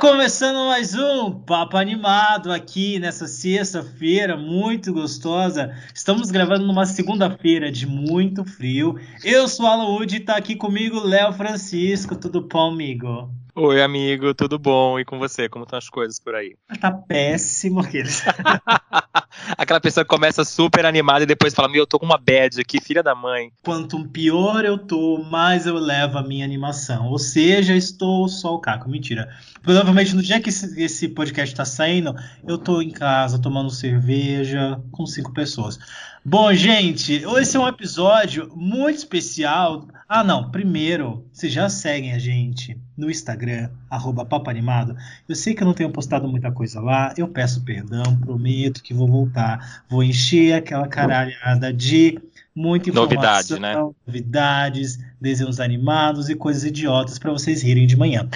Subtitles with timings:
[0.00, 5.74] Começando mais um Papo Animado aqui nessa sexta-feira muito gostosa.
[5.94, 8.98] Estamos gravando numa segunda-feira de muito frio.
[9.22, 12.16] Eu sou Alan Wood e tá aqui comigo Léo Francisco.
[12.16, 13.30] Tudo bom, amigo?
[13.56, 14.98] Oi, amigo, tudo bom?
[14.98, 15.48] E com você?
[15.48, 16.56] Como estão as coisas por aí?
[16.80, 18.20] Tá péssimo aqueles.
[19.56, 22.60] Aquela pessoa que começa super animada e depois fala: Meu, eu tô com uma bad
[22.60, 23.52] aqui, filha da mãe.
[23.62, 27.06] Quanto pior eu tô, mais eu levo a minha animação.
[27.06, 28.90] Ou seja, estou só o caco.
[28.90, 29.28] Mentira.
[29.62, 32.12] Provavelmente no dia que esse, esse podcast tá saindo,
[32.46, 35.78] eu tô em casa tomando cerveja com cinco pessoas.
[36.26, 39.86] Bom, gente, esse é um episódio muito especial.
[40.08, 44.96] Ah, não, primeiro, vocês já seguem a gente no Instagram, arroba Animado.
[45.28, 48.94] Eu sei que eu não tenho postado muita coisa lá, eu peço perdão, prometo que
[48.94, 49.84] vou voltar.
[49.86, 52.18] Vou encher aquela caralhada de
[52.54, 53.74] muita informação, Novidade, né?
[54.06, 58.26] novidades, desenhos animados e coisas idiotas para vocês rirem de manhã.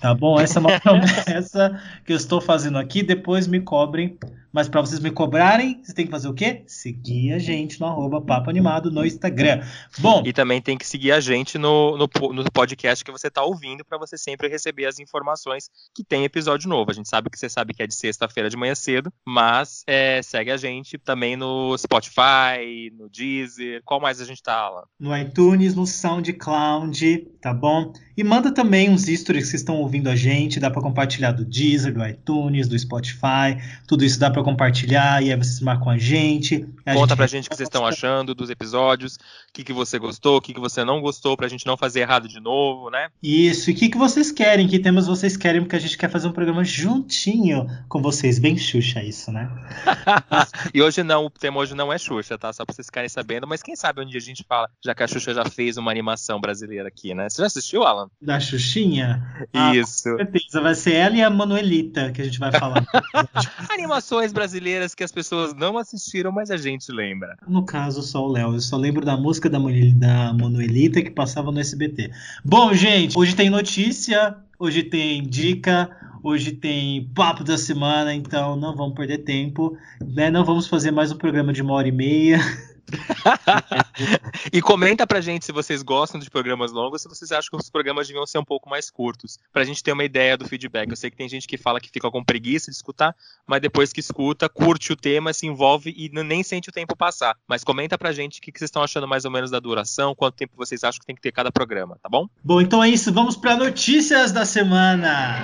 [0.00, 0.40] Tá bom?
[0.40, 3.02] Essa é uma promessa que eu estou fazendo aqui.
[3.02, 4.16] Depois me cobrem
[4.54, 6.62] mas para vocês me cobrarem, vocês têm que fazer o quê?
[6.68, 9.66] Seguir a gente no arroba Papo Animado no Instagram.
[9.98, 10.22] Bom.
[10.24, 13.84] E também tem que seguir a gente no, no, no podcast que você está ouvindo
[13.84, 16.88] para você sempre receber as informações que tem episódio novo.
[16.88, 20.22] A gente sabe que você sabe que é de sexta-feira de manhã cedo, mas é,
[20.22, 23.82] segue a gente também no Spotify, no Deezer.
[23.84, 24.84] Qual mais a gente tá, Alan?
[25.00, 27.92] No iTunes, no SoundCloud, tá bom?
[28.16, 31.92] E manda também uns stories que estão ouvindo a gente, dá para compartilhar do Deezer,
[31.92, 33.58] do iTunes, do Spotify,
[33.88, 36.66] tudo isso dá para compartilhar e aí vocês marcam a gente.
[36.84, 37.16] A Conta gente...
[37.16, 39.18] pra gente o que vocês estão achando dos episódios, o
[39.52, 42.28] que, que você gostou, o que, que você não gostou, pra gente não fazer errado
[42.28, 43.08] de novo, né?
[43.22, 46.10] Isso, e o que, que vocês querem, que temas vocês querem, porque a gente quer
[46.10, 49.50] fazer um programa juntinho com vocês, bem Xuxa isso, né?
[50.74, 52.52] e hoje não, o tema hoje não é Xuxa, tá?
[52.52, 55.02] Só pra vocês ficarem sabendo, mas quem sabe um dia a gente fala, já que
[55.02, 57.28] a Xuxa já fez uma animação brasileira aqui, né?
[57.28, 58.08] Você já assistiu, Alan?
[58.20, 59.24] Da Xuxinha?
[59.74, 60.08] Isso.
[60.08, 62.84] Ah, com certeza, vai ser ela e a Manuelita que a gente vai falar.
[63.70, 67.38] Animações brasileiras que as pessoas não assistiram, mas a gente lembra.
[67.48, 68.52] No caso, só o Léo.
[68.52, 72.10] Eu só lembro da música da, da Manuelita que passava no SBT.
[72.44, 75.88] Bom, gente, hoje tem notícia, hoje tem dica,
[76.22, 79.78] hoje tem papo da semana, então não vamos perder tempo.
[80.04, 80.30] Né?
[80.30, 82.40] Não vamos fazer mais um programa de uma hora e meia.
[84.52, 87.70] e comenta pra gente se vocês gostam de programas longos, se vocês acham que os
[87.70, 90.90] programas deviam ser um pouco mais curtos, pra gente ter uma ideia do feedback.
[90.90, 93.14] Eu sei que tem gente que fala que fica com preguiça de escutar,
[93.46, 97.36] mas depois que escuta, curte o tema, se envolve e nem sente o tempo passar.
[97.48, 100.36] Mas comenta pra gente o que vocês estão achando mais ou menos da duração, quanto
[100.36, 102.28] tempo vocês acham que tem que ter cada programa, tá bom?
[102.42, 105.38] Bom, então é isso, vamos para notícias da semana.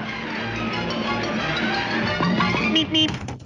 [2.70, 3.39] Mip, mip.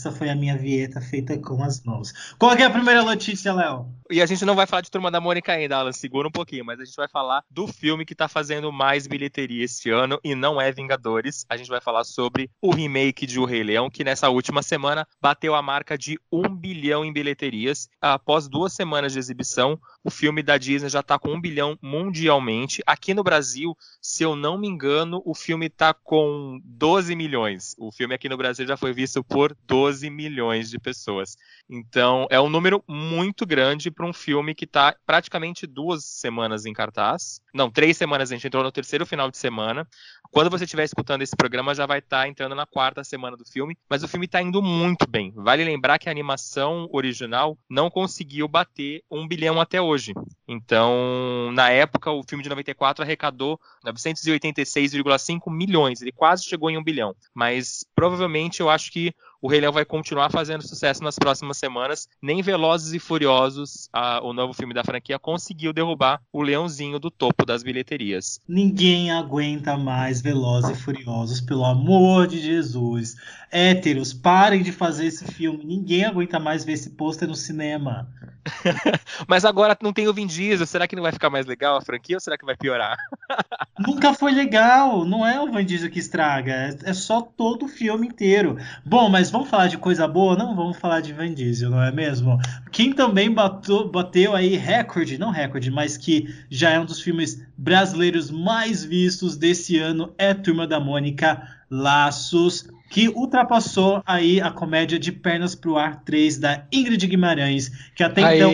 [0.00, 2.14] Essa foi a minha vieta feita com as mãos.
[2.38, 3.86] Qual é a primeira notícia, Léo?
[4.10, 6.64] E a gente não vai falar de Turma da Mônica ainda, Alan, segura um pouquinho,
[6.64, 10.34] mas a gente vai falar do filme que tá fazendo mais bilheteria este ano e
[10.34, 11.44] não é Vingadores.
[11.50, 15.06] A gente vai falar sobre o remake de O Rei Leão, que nessa última semana
[15.20, 17.88] bateu a marca de um bilhão em bilheterias.
[18.00, 22.82] Após duas semanas de exibição, o filme da Disney já tá com um bilhão mundialmente.
[22.86, 27.76] Aqui no Brasil, se eu não me engano, o filme tá com 12 milhões.
[27.78, 31.36] O filme aqui no Brasil já foi visto por 12 12 milhões de pessoas.
[31.68, 36.72] Então, é um número muito grande para um filme que está praticamente duas semanas em
[36.72, 37.40] cartaz.
[37.52, 39.86] Não, três semanas, a gente entrou no terceiro final de semana.
[40.30, 43.44] Quando você estiver escutando esse programa, já vai estar tá entrando na quarta semana do
[43.44, 45.32] filme, mas o filme está indo muito bem.
[45.34, 50.14] Vale lembrar que a animação original não conseguiu bater um bilhão até hoje.
[50.52, 56.02] Então, na época, o filme de 94 arrecadou 986,5 milhões.
[56.02, 57.14] Ele quase chegou em um bilhão.
[57.32, 62.08] Mas provavelmente eu acho que o Rei Leão vai continuar fazendo sucesso nas próximas semanas.
[62.20, 67.10] Nem Velozes e Furiosos, a, o novo filme da franquia, conseguiu derrubar o Leãozinho do
[67.10, 68.40] topo das bilheterias.
[68.46, 73.16] Ninguém aguenta mais Velozes e Furiosos, pelo amor de Jesus.
[73.50, 75.64] Héteros, parem de fazer esse filme.
[75.64, 78.08] Ninguém aguenta mais ver esse pôster no cinema.
[79.26, 80.66] Mas agora não tem o Vin Diesel.
[80.66, 82.96] Será que não vai ficar mais legal a franquia ou será que vai piorar?
[83.78, 85.04] Nunca foi legal.
[85.04, 86.74] Não é o Vin Diesel que estraga.
[86.82, 88.56] É, só todo o filme inteiro.
[88.84, 90.34] Bom, mas vamos falar de coisa boa?
[90.36, 92.38] Não vamos falar de Vin Diesel, não é mesmo?
[92.72, 97.46] Quem também bateu, bateu aí recorde, não recorde, mas que já é um dos filmes
[97.56, 104.98] brasileiros mais vistos desse ano é Turma da Mônica Laços que ultrapassou aí a comédia
[104.98, 108.36] de Pernas pro Ar 3 da Ingrid Guimarães, que até Aê!
[108.36, 108.50] então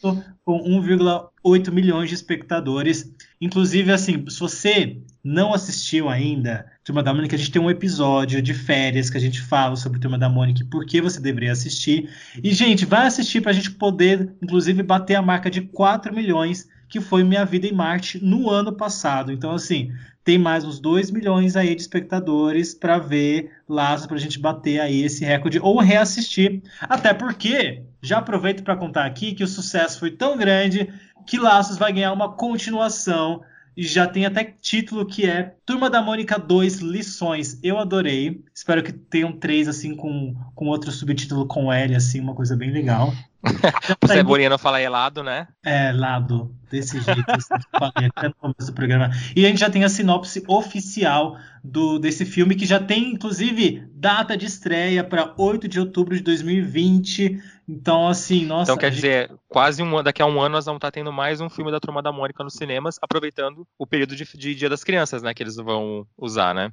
[0.00, 3.12] com 1,8 milhões de espectadores.
[3.40, 8.40] Inclusive, assim, se você não assistiu ainda Turma da Mônica, a gente tem um episódio
[8.40, 11.52] de férias que a gente fala sobre Turma da Mônica e por que você deveria
[11.52, 12.08] assistir.
[12.42, 16.68] E, gente, vai assistir para a gente poder, inclusive, bater a marca de 4 milhões,
[16.88, 19.30] que foi Minha Vida em Marte no ano passado.
[19.30, 19.92] Então, assim,
[20.28, 24.78] tem mais uns 2 milhões aí de espectadores para ver Laços, para a gente bater
[24.78, 26.62] aí esse recorde ou reassistir.
[26.82, 30.92] Até porque, já aproveito para contar aqui que o sucesso foi tão grande
[31.26, 33.40] que Laços vai ganhar uma continuação
[33.74, 37.58] e já tem até título que é Turma da Mônica 2 Lições.
[37.62, 38.44] Eu adorei.
[38.54, 42.70] Espero que tenham três assim com, com outro subtítulo com L, assim, uma coisa bem
[42.70, 43.14] legal.
[44.02, 45.48] o Cebolinha não fala helado, né?
[45.64, 46.54] É, lado.
[46.70, 49.10] Desse jeito, assim, falei até no começo do programa.
[49.34, 53.88] E a gente já tem a sinopse oficial do, desse filme, que já tem, inclusive,
[53.94, 57.40] data de estreia para 8 de outubro de 2020.
[57.66, 58.70] Então, assim, nossa.
[58.70, 58.96] Então, quer gente...
[58.96, 61.80] dizer, quase um daqui a um ano nós vamos estar tendo mais um filme da
[61.80, 65.32] Turma da Mônica nos cinemas, aproveitando o período de, de Dia das Crianças, né?
[65.32, 66.70] Que eles vão usar, né?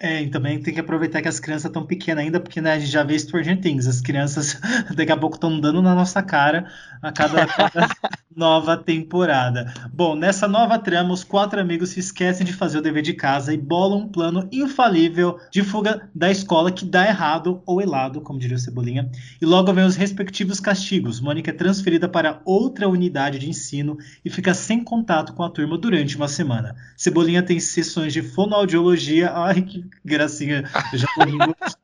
[0.00, 2.78] É, e também tem que aproveitar que as crianças estão pequenas ainda, porque né, a
[2.78, 3.88] gente já vê Stranger Things.
[3.88, 4.56] As crianças
[4.94, 6.70] daqui a pouco estão dando na nossa cara
[7.02, 7.88] a cada, cada
[8.38, 9.74] nova temporada.
[9.92, 13.52] Bom, nessa nova trama, os quatro amigos se esquecem de fazer o dever de casa
[13.52, 18.38] e bolam um plano infalível de fuga da escola que dá errado ou helado, como
[18.38, 19.10] diria o Cebolinha.
[19.42, 21.18] E logo vem os respectivos castigos.
[21.20, 25.76] Mônica é transferida para outra unidade de ensino e fica sem contato com a turma
[25.76, 26.76] durante uma semana.
[26.96, 29.32] Cebolinha tem sessões de fonoaudiologia.
[29.34, 30.64] Ai, que gracinha.
[30.92, 31.08] Eu já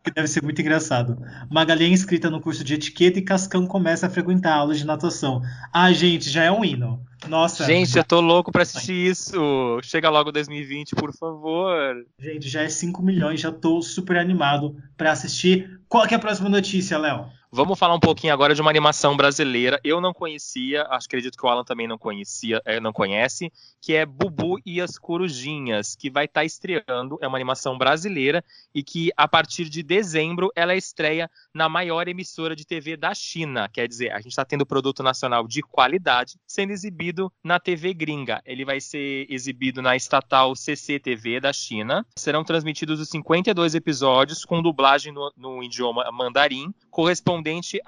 [0.03, 1.19] que deve ser muito engraçado.
[1.51, 5.43] Magali é inscrita no curso de etiqueta e Cascão começa a frequentar aulas de natação.
[5.73, 7.01] Ah, gente, já é um hino.
[7.29, 7.65] Nossa.
[7.65, 9.79] Gente, eu tô louco pra assistir isso.
[9.83, 12.05] Chega logo 2020, por favor.
[12.19, 15.81] Gente, já é 5 milhões, já tô super animado pra assistir.
[15.89, 17.27] Qual é a próxima notícia, Léo?
[17.57, 19.79] Vamos falar um pouquinho agora de uma animação brasileira.
[19.85, 23.49] Eu não conhecia, acho acredito que o Alan também não conhecia, é, não conhece,
[23.81, 27.17] que é Bubu e as Corujinhas, que vai estar tá estreando.
[27.21, 32.57] É uma animação brasileira e que a partir de dezembro ela estreia na maior emissora
[32.57, 33.69] de TV da China.
[33.73, 38.43] Quer dizer, a gente está tendo produto nacional de qualidade sendo exibido na TV gringa.
[38.45, 42.05] Ele vai ser exibido na estatal CCTV da China.
[42.19, 47.81] Serão transmitidos os 52 episódios com dublagem no, no idioma mandarim, correspondendo correspondente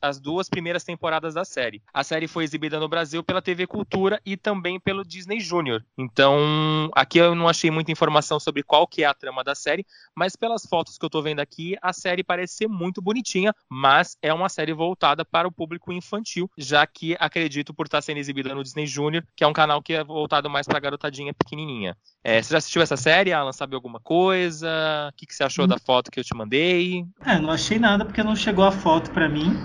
[0.00, 1.82] às duas primeiras temporadas da série.
[1.92, 5.82] A série foi exibida no Brasil pela TV Cultura e também pelo Disney Junior.
[5.96, 9.86] Então, aqui eu não achei muita informação sobre qual que é a trama da série,
[10.14, 14.16] mas pelas fotos que eu tô vendo aqui, a série parece ser muito bonitinha, mas
[14.20, 18.54] é uma série voltada para o público infantil, já que acredito por estar sendo exibida
[18.54, 21.96] no Disney Junior, que é um canal que é voltado mais para garotadinha pequenininha.
[22.24, 23.52] É, você já assistiu essa série, Alan?
[23.52, 24.68] Sabe alguma coisa?
[25.10, 25.68] O que, que você achou hum.
[25.68, 27.04] da foto que eu te mandei?
[27.24, 29.56] É, não achei nada porque não chegou a foto para mim.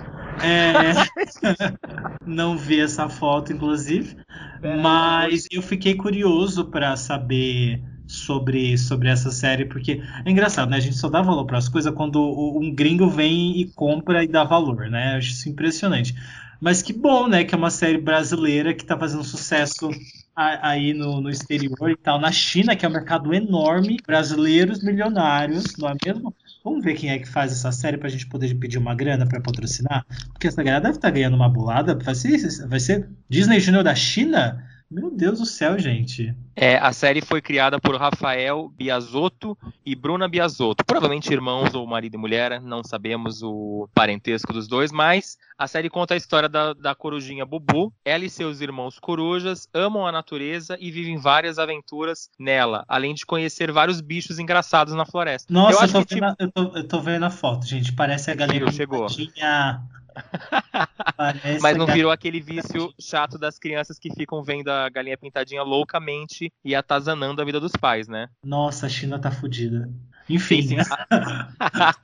[0.43, 0.93] É...
[2.25, 4.15] não vi essa foto, inclusive.
[4.81, 10.77] Mas eu fiquei curioso para saber sobre, sobre essa série, porque é engraçado, né?
[10.77, 12.21] A gente só dá valor para as coisas quando
[12.57, 15.13] um gringo vem e compra e dá valor, né?
[15.13, 16.15] Eu acho isso impressionante.
[16.61, 17.43] Mas que bom, né?
[17.43, 19.89] Que é uma série brasileira que está fazendo sucesso
[20.37, 22.19] aí no, no, exterior e tal.
[22.19, 26.33] Na China, que é um mercado enorme, brasileiros milionários, não é mesmo?
[26.63, 29.25] Vamos ver quem é que faz essa série para a gente poder pedir uma grana
[29.25, 30.05] para patrocinar?
[30.31, 31.95] Porque essa galera deve estar tá ganhando uma bolada.
[31.95, 32.37] Vai ser,
[32.67, 34.63] vai ser Disney Junior da China?
[34.91, 36.35] Meu Deus do céu, gente.
[36.59, 39.55] É, a série foi criada por Rafael Biasotto
[39.85, 40.83] e Bruna Biasotto.
[40.83, 45.87] Provavelmente irmãos ou marido e mulher, não sabemos o parentesco dos dois, mas a série
[45.87, 47.93] conta a história da, da corujinha Bubu.
[48.03, 53.23] Ela e seus irmãos corujas amam a natureza e vivem várias aventuras nela, além de
[53.23, 55.53] conhecer vários bichos engraçados na floresta.
[55.53, 56.43] Nossa, eu, eu, tô, que, vendo, tipo...
[56.43, 57.93] eu, tô, eu tô, vendo a foto, gente.
[57.93, 59.05] Parece a galera chegou.
[61.61, 66.46] Mas não virou aquele vício chato das crianças que ficam vendo a galinha pintadinha loucamente
[66.63, 68.27] e atazanando a vida dos pais, né?
[68.43, 69.89] Nossa, a China tá fodida.
[70.29, 70.61] Enfim.
[70.61, 70.77] Sim,
[71.59, 71.95] a,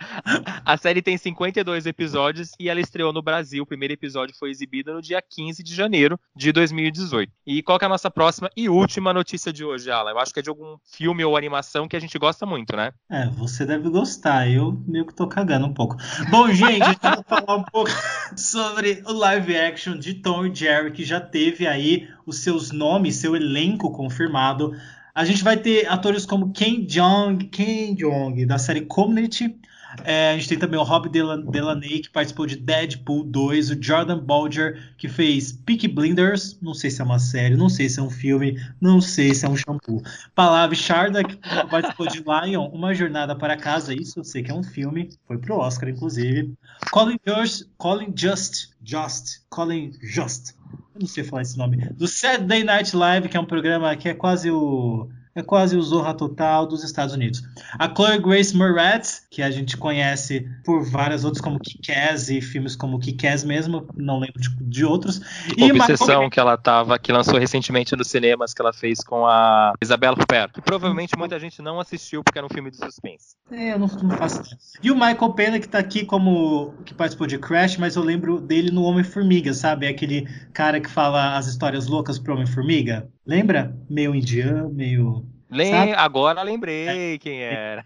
[0.65, 3.63] a, série tem 52 episódios e ela estreou no Brasil.
[3.63, 7.32] O primeiro episódio foi exibido no dia 15 de janeiro de 2018.
[7.46, 10.12] E qual é a nossa próxima e última notícia de hoje, Ala?
[10.12, 12.92] Eu acho que é de algum filme ou animação que a gente gosta muito, né?
[13.10, 14.50] É, você deve gostar.
[14.50, 15.98] Eu meio que tô cagando um pouco.
[16.30, 17.92] Bom, gente, vamos falar um pouco
[18.38, 23.15] sobre o live action de Tom e Jerry, que já teve aí os seus nomes,
[23.15, 24.74] seu elenco confirmado.
[25.15, 29.55] A gente vai ter atores como Ken Jeong, Ken Jeong da série Community.
[30.04, 34.20] É, a gente tem também o Rob Delaney, que participou de Deadpool 2, o Jordan
[34.20, 38.04] Bolger, que fez Peaky Blinders, não sei se é uma série, não sei se é
[38.04, 40.02] um filme, não sei se é um shampoo.
[40.34, 41.38] Palavra Sharda, que
[41.70, 45.38] participou de Lion, Uma Jornada para Casa, isso eu sei que é um filme, foi
[45.38, 46.54] pro Oscar, inclusive.
[46.92, 50.56] Colin Just, Colin Just, Just, Colin Just,
[50.96, 54.10] eu não sei falar esse nome, do Saturday Night Live, que é um programa que
[54.10, 57.44] é quase o é quase o Zorra Total dos Estados Unidos.
[57.80, 62.75] A Chloe Grace Moretz, que a gente conhece por várias outras, como Kick-Ass e filmes
[62.75, 65.22] como Kick-Ass mesmo, não lembro de, de outros.
[65.58, 66.30] E Obsessão Michael...
[66.30, 70.54] que ela tava, que lançou recentemente nos cinemas, que ela fez com a Isabela Huppert,
[70.54, 73.36] que provavelmente muita gente não assistiu porque era um filme de suspense.
[73.52, 74.44] É, eu não, não faço
[74.82, 78.40] E o Michael Pena, que tá aqui como que participou de Crash, mas eu lembro
[78.40, 79.86] dele no Homem-Formiga, sabe?
[79.86, 83.10] É aquele cara que fala as histórias loucas pro Homem-Formiga.
[83.25, 83.75] Lembra?
[83.89, 87.18] Meio indiano, meio Lem agora lembrei é.
[87.20, 87.86] quem era.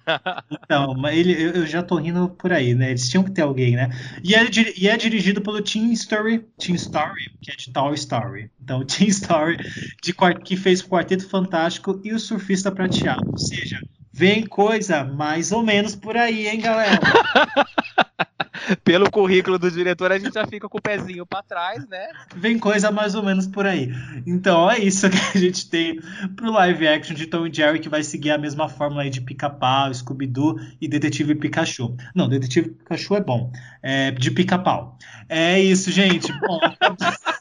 [0.64, 2.90] Então, ele, eu já tô rindo por aí, né?
[2.90, 3.90] Eles tinham que ter alguém, né?
[4.24, 8.50] E é, e é dirigido pelo Team Story, Team Story, que é de Toy Story.
[8.62, 9.58] Então, Team Story,
[10.02, 10.14] de,
[10.44, 13.30] que fez o Quarteto Fantástico e o Surfista Prateado.
[13.30, 13.82] Ou seja,
[14.14, 17.00] vem coisa mais ou menos por aí, hein, galera?
[18.84, 22.08] pelo currículo do diretor, a gente já fica com o pezinho para trás, né?
[22.36, 23.92] Vem coisa mais ou menos por aí.
[24.26, 26.00] Então é isso que a gente tem
[26.36, 29.22] pro live action de Tom e Jerry, que vai seguir a mesma fórmula aí de
[29.22, 31.96] Pica-Pau, Scooby-Doo e Detetive Pikachu.
[32.14, 33.52] Não, Detetive Pikachu é bom.
[33.82, 34.98] É de Pica-Pau.
[35.30, 36.32] É isso, gente.
[36.40, 36.60] Bom,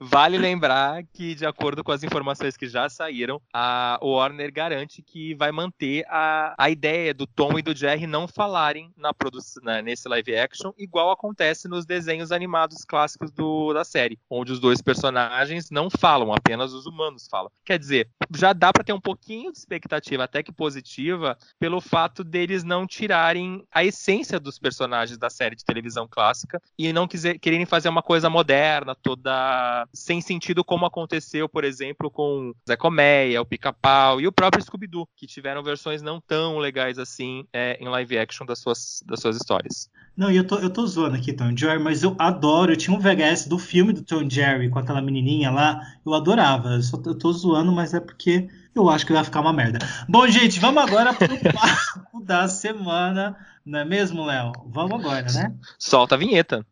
[0.00, 5.34] Vale lembrar que, de acordo com as informações que já saíram, a Warner garante que
[5.34, 10.08] vai manter a, a ideia do Tom e do Jerry não falarem na produção, nesse
[10.08, 15.70] live action, igual acontece nos desenhos animados clássicos do, da série, onde os dois personagens
[15.70, 17.50] não falam, apenas os humanos falam.
[17.64, 22.22] Quer dizer, já dá para ter um pouquinho de expectativa, até que positiva, pelo fato
[22.22, 27.38] deles não tirarem a essência dos personagens da série de televisão clássica e não quiser,
[27.38, 29.45] quererem fazer uma coisa moderna, toda
[29.92, 35.08] sem sentido, como aconteceu, por exemplo, com Zé Colmeia, o Pica-Pau e o próprio Scooby-Doo,
[35.16, 39.36] que tiveram versões não tão legais assim é, em live action das suas, das suas
[39.36, 39.90] histórias.
[40.16, 42.72] Não, e eu tô, eu tô zoando aqui, Tom Jerry, mas eu adoro.
[42.72, 45.80] Eu tinha um VHS do filme do Tom Jerry com aquela menininha lá.
[46.04, 46.70] Eu adorava.
[46.70, 49.78] Eu, só, eu tô zoando, mas é porque eu acho que vai ficar uma merda.
[50.08, 53.36] Bom, gente, vamos agora pro papo da semana.
[53.64, 54.52] Não é mesmo, Léo?
[54.66, 55.54] Vamos agora, né?
[55.78, 56.64] Solta a vinheta.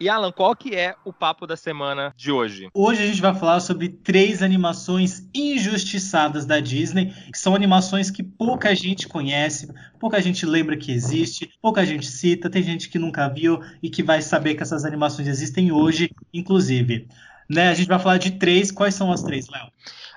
[0.00, 2.68] E Alan, qual que é o papo da semana de hoje?
[2.72, 8.22] Hoje a gente vai falar sobre três animações injustiçadas da Disney, que são animações que
[8.22, 13.28] pouca gente conhece, pouca gente lembra que existe, pouca gente cita, tem gente que nunca
[13.28, 17.08] viu e que vai saber que essas animações existem hoje, inclusive.
[17.50, 17.68] Né?
[17.68, 18.70] A gente vai falar de três.
[18.70, 19.66] Quais são as três, Léo?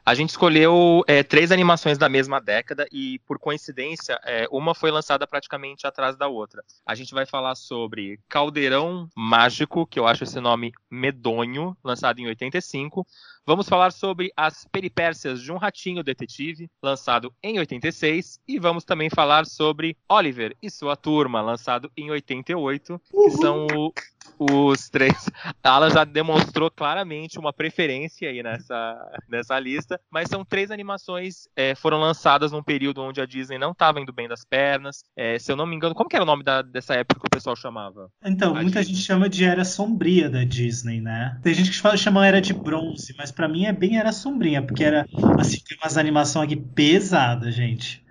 [0.03, 4.89] A gente escolheu é, três animações da mesma década e, por coincidência, é, uma foi
[4.89, 6.63] lançada praticamente atrás da outra.
[6.83, 12.25] A gente vai falar sobre Caldeirão Mágico, que eu acho esse nome medonho, lançado em
[12.27, 13.05] 85.
[13.45, 18.39] Vamos falar sobre As Peripécias de um Ratinho Detetive, lançado em 86.
[18.47, 23.91] E vamos também falar sobre Oliver e sua turma, lançado em 88, que são o,
[24.39, 25.29] os três.
[25.63, 31.73] Alan já demonstrou claramente uma preferência aí nessa, nessa lista, mas são três animações é,
[31.73, 35.03] foram lançadas num período onde a Disney não estava indo bem das pernas.
[35.15, 37.27] É, se eu não me engano, como que era o nome da, dessa época que
[37.27, 38.09] o pessoal chamava?
[38.23, 38.95] Então, a muita Disney.
[38.95, 41.39] gente chama de era sombria da Disney, né?
[41.41, 44.61] Tem gente que fala, chama era de bronze, mas para mim é bem era sombria,
[44.61, 45.05] porque era
[45.39, 48.03] assim, tem umas animações aqui pesadas, gente.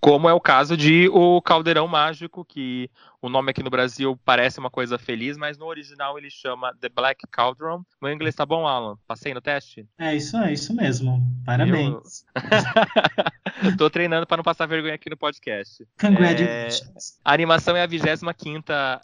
[0.00, 2.88] Como é o caso de O Caldeirão Mágico, que
[3.24, 6.90] o nome aqui no Brasil parece uma coisa feliz, mas no original ele chama The
[6.90, 7.82] Black Cauldron.
[8.02, 8.98] Meu inglês tá bom, Alan?
[9.06, 9.88] Passei no teste?
[9.98, 11.22] É isso, é isso mesmo.
[11.42, 12.26] Parabéns.
[12.34, 13.76] Eu...
[13.78, 15.86] Tô treinando para não passar vergonha aqui no podcast.
[15.98, 17.16] Congratulations.
[17.16, 17.20] É...
[17.24, 18.30] A animação é a 25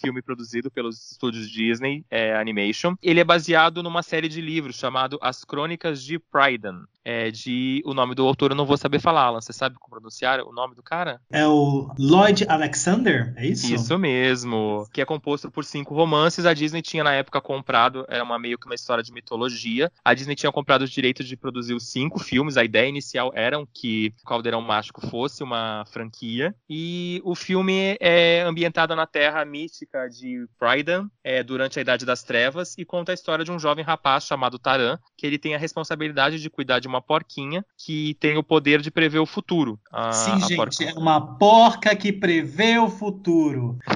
[0.02, 2.96] filme produzido pelos estúdios Disney é, Animation.
[3.02, 6.82] Ele é baseado numa série de livros chamado As Crônicas de Pryden.
[7.02, 9.40] É, de o nome do autor eu não vou saber falar, Alan.
[9.40, 11.18] Você sabe como pronunciar o nome do cara?
[11.32, 13.72] É o Lloyd Alexander, é isso?
[13.74, 16.44] Isso mesmo mesmo, que é composto por cinco romances.
[16.44, 19.90] A Disney tinha na época comprado, era uma meio que uma história de mitologia.
[20.04, 22.56] A Disney tinha comprado os direitos de produzir os cinco filmes.
[22.56, 26.54] A ideia inicial era que o Caldeirão Mágico fosse uma franquia.
[26.68, 32.22] E o filme é ambientado na terra mística de Prydan, é, durante a Idade das
[32.22, 35.58] Trevas, e conta a história de um jovem rapaz chamado Taran, que ele tem a
[35.58, 39.78] responsabilidade de cuidar de uma porquinha que tem o poder de prever o futuro.
[39.92, 40.84] A, Sim, a gente, porca...
[40.84, 43.78] é uma porca que prevê o futuro.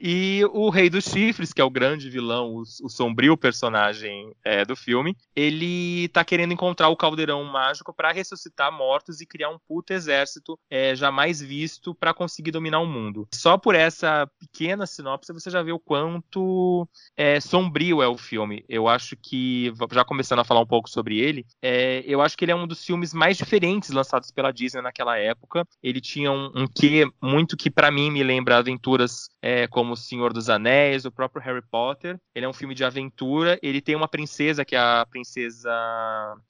[0.00, 4.64] E o Rei dos Chifres, que é o grande vilão, o, o sombrio personagem é,
[4.64, 9.58] do filme, ele tá querendo encontrar o caldeirão mágico para ressuscitar mortos e criar um
[9.58, 13.26] puto exército é, jamais visto para conseguir dominar o mundo.
[13.34, 18.64] Só por essa pequena sinopse você já vê o quanto é, sombrio é o filme.
[18.68, 22.44] Eu acho que, já começando a falar um pouco sobre ele, é, eu acho que
[22.44, 25.66] ele é um dos filmes mais diferentes lançados pela Disney naquela época.
[25.82, 29.96] Ele tinha um, um quê muito que para mim me lembra aventuras é, como O
[29.96, 32.18] Senhor dos Anéis, o próprio Harry Potter.
[32.34, 33.56] Ele é um filme de aventura.
[33.62, 35.70] Ele tem uma princesa, que é a princesa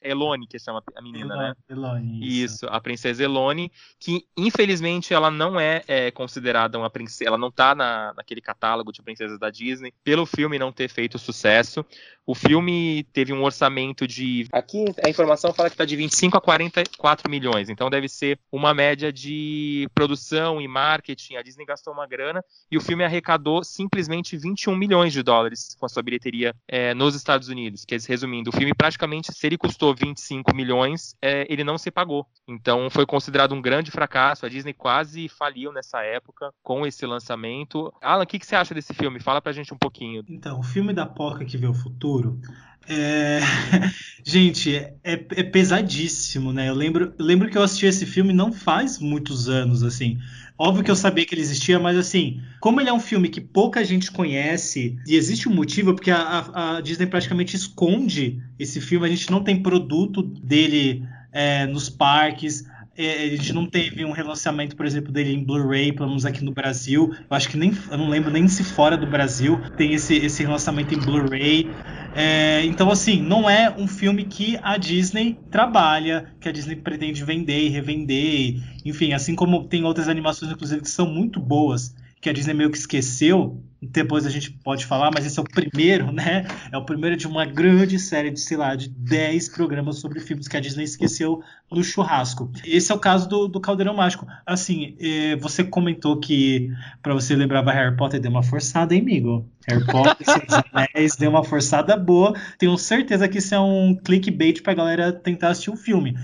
[0.01, 1.55] Elone, que chama a menina, Elone, né?
[1.69, 2.55] Elone, Isso.
[2.55, 2.67] isso.
[2.71, 3.71] a princesa Elone,
[4.01, 8.91] que infelizmente ela não é, é considerada uma princesa, ela não tá na, naquele catálogo
[8.93, 11.85] de princesas da Disney, pelo filme não ter feito sucesso.
[12.29, 14.47] O filme teve um orçamento de.
[14.53, 18.75] Aqui a informação fala que tá de 25 a 44 milhões, então deve ser uma
[18.75, 21.37] média de produção e marketing.
[21.37, 25.87] A Disney gastou uma grana e o filme arrecadou simplesmente 21 milhões de dólares com
[25.87, 27.85] a sua bilheteria é, nos Estados Unidos.
[27.85, 31.91] Quer dizer, resumindo, o filme praticamente, se ele custou 25 milhões, é, ele não se
[31.91, 32.27] pagou.
[32.47, 34.47] Então foi considerado um grande fracasso.
[34.47, 37.93] A Disney quase faliu nessa época com esse lançamento.
[38.01, 39.21] Alan, o que, que você acha desse filme?
[39.21, 40.25] Fala pra gente um pouquinho.
[40.29, 42.41] Então, o filme da Poca que vê o futuro.
[42.89, 43.41] É...
[44.25, 46.69] Gente, é, é, pesadíssimo, né?
[46.69, 50.19] Eu lembro, eu lembro que eu assisti esse filme não faz muitos anos, assim.
[50.59, 53.41] Óbvio que eu sabia que ele existia, mas assim, como ele é um filme que
[53.41, 58.81] pouca gente conhece, e existe um motivo, porque a, a, a Disney praticamente esconde esse
[58.81, 62.67] filme, a gente não tem produto dele é, nos parques,
[62.99, 66.53] a gente não teve um relançamento, por exemplo, dele em Blu-ray, pelo menos aqui no
[66.53, 67.15] Brasil.
[67.31, 70.43] Eu acho que nem, eu não lembro nem se fora do Brasil tem esse, esse
[70.43, 71.71] relançamento em Blu-ray.
[72.15, 77.23] É, então, assim, não é um filme que a Disney trabalha, que a Disney pretende
[77.25, 78.57] vender e revender.
[78.85, 82.71] Enfim, assim como tem outras animações, inclusive, que são muito boas, que a Disney meio
[82.71, 86.47] que esqueceu depois a gente pode falar, mas esse é o primeiro, né?
[86.73, 90.49] É o primeiro de uma grande série de, sei lá, de 10 programas sobre filmes
[90.49, 92.51] que a Disney esqueceu no churrasco.
[92.65, 94.27] Esse é o caso do, do Caldeirão Mágico.
[94.45, 96.71] Assim, eh, você comentou que
[97.03, 99.49] para você lembrava Harry Potter deu uma forçada, hein, amigo?
[99.69, 100.27] Harry Potter,
[100.73, 102.35] Anéis, deu uma forçada boa.
[102.59, 106.17] Tenho certeza que isso é um clickbait pra galera tentar assistir o um filme.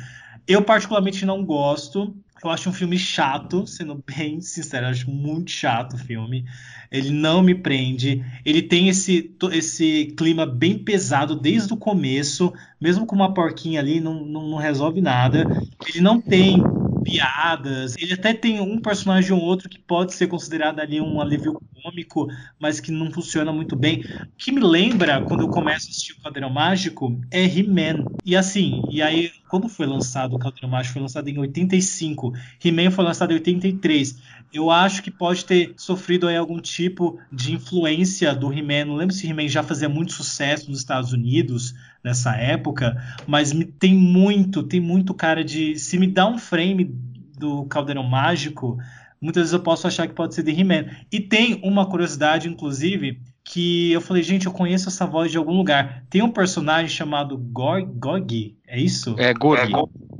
[0.47, 2.15] Eu particularmente não gosto.
[2.45, 6.45] Eu acho um filme chato, sendo bem sincero, eu acho muito chato o filme.
[6.91, 8.23] Ele não me prende.
[8.45, 12.53] Ele tem esse, esse clima bem pesado desde o começo,
[12.85, 15.49] mesmo com uma porquinha ali, não, não, não resolve nada.
[15.89, 16.63] Ele não tem
[17.03, 17.97] piadas.
[17.97, 22.29] Ele até tem um personagem ou outro que pode ser considerado ali um alívio cômico,
[22.59, 24.01] mas que não funciona muito bem.
[24.01, 28.05] O que me lembra, quando eu começo a assistir o Caldeirão Mágico, é He-Man.
[28.23, 30.93] E assim, e aí, quando foi lançado o Caldeirão Mágico?
[30.93, 32.35] Foi lançado em 85.
[32.63, 34.19] He-Man foi lançado em 83.
[34.53, 38.85] Eu acho que pode ter sofrido aí algum tipo de influência do He-Man.
[38.85, 43.65] Não lembro se He-Man já fazia muito sucesso nos Estados Unidos nessa época, mas me,
[43.65, 45.79] tem muito, tem muito cara de.
[45.79, 46.85] Se me dá um frame
[47.39, 48.77] do Caldeirão Mágico,
[49.21, 50.87] muitas vezes eu posso achar que pode ser de He-Man.
[51.11, 55.57] E tem uma curiosidade, inclusive, que eu falei, gente, eu conheço essa voz de algum
[55.57, 56.05] lugar.
[56.11, 59.17] Tem um personagem chamado Gog, é isso?
[59.19, 59.73] É Gug.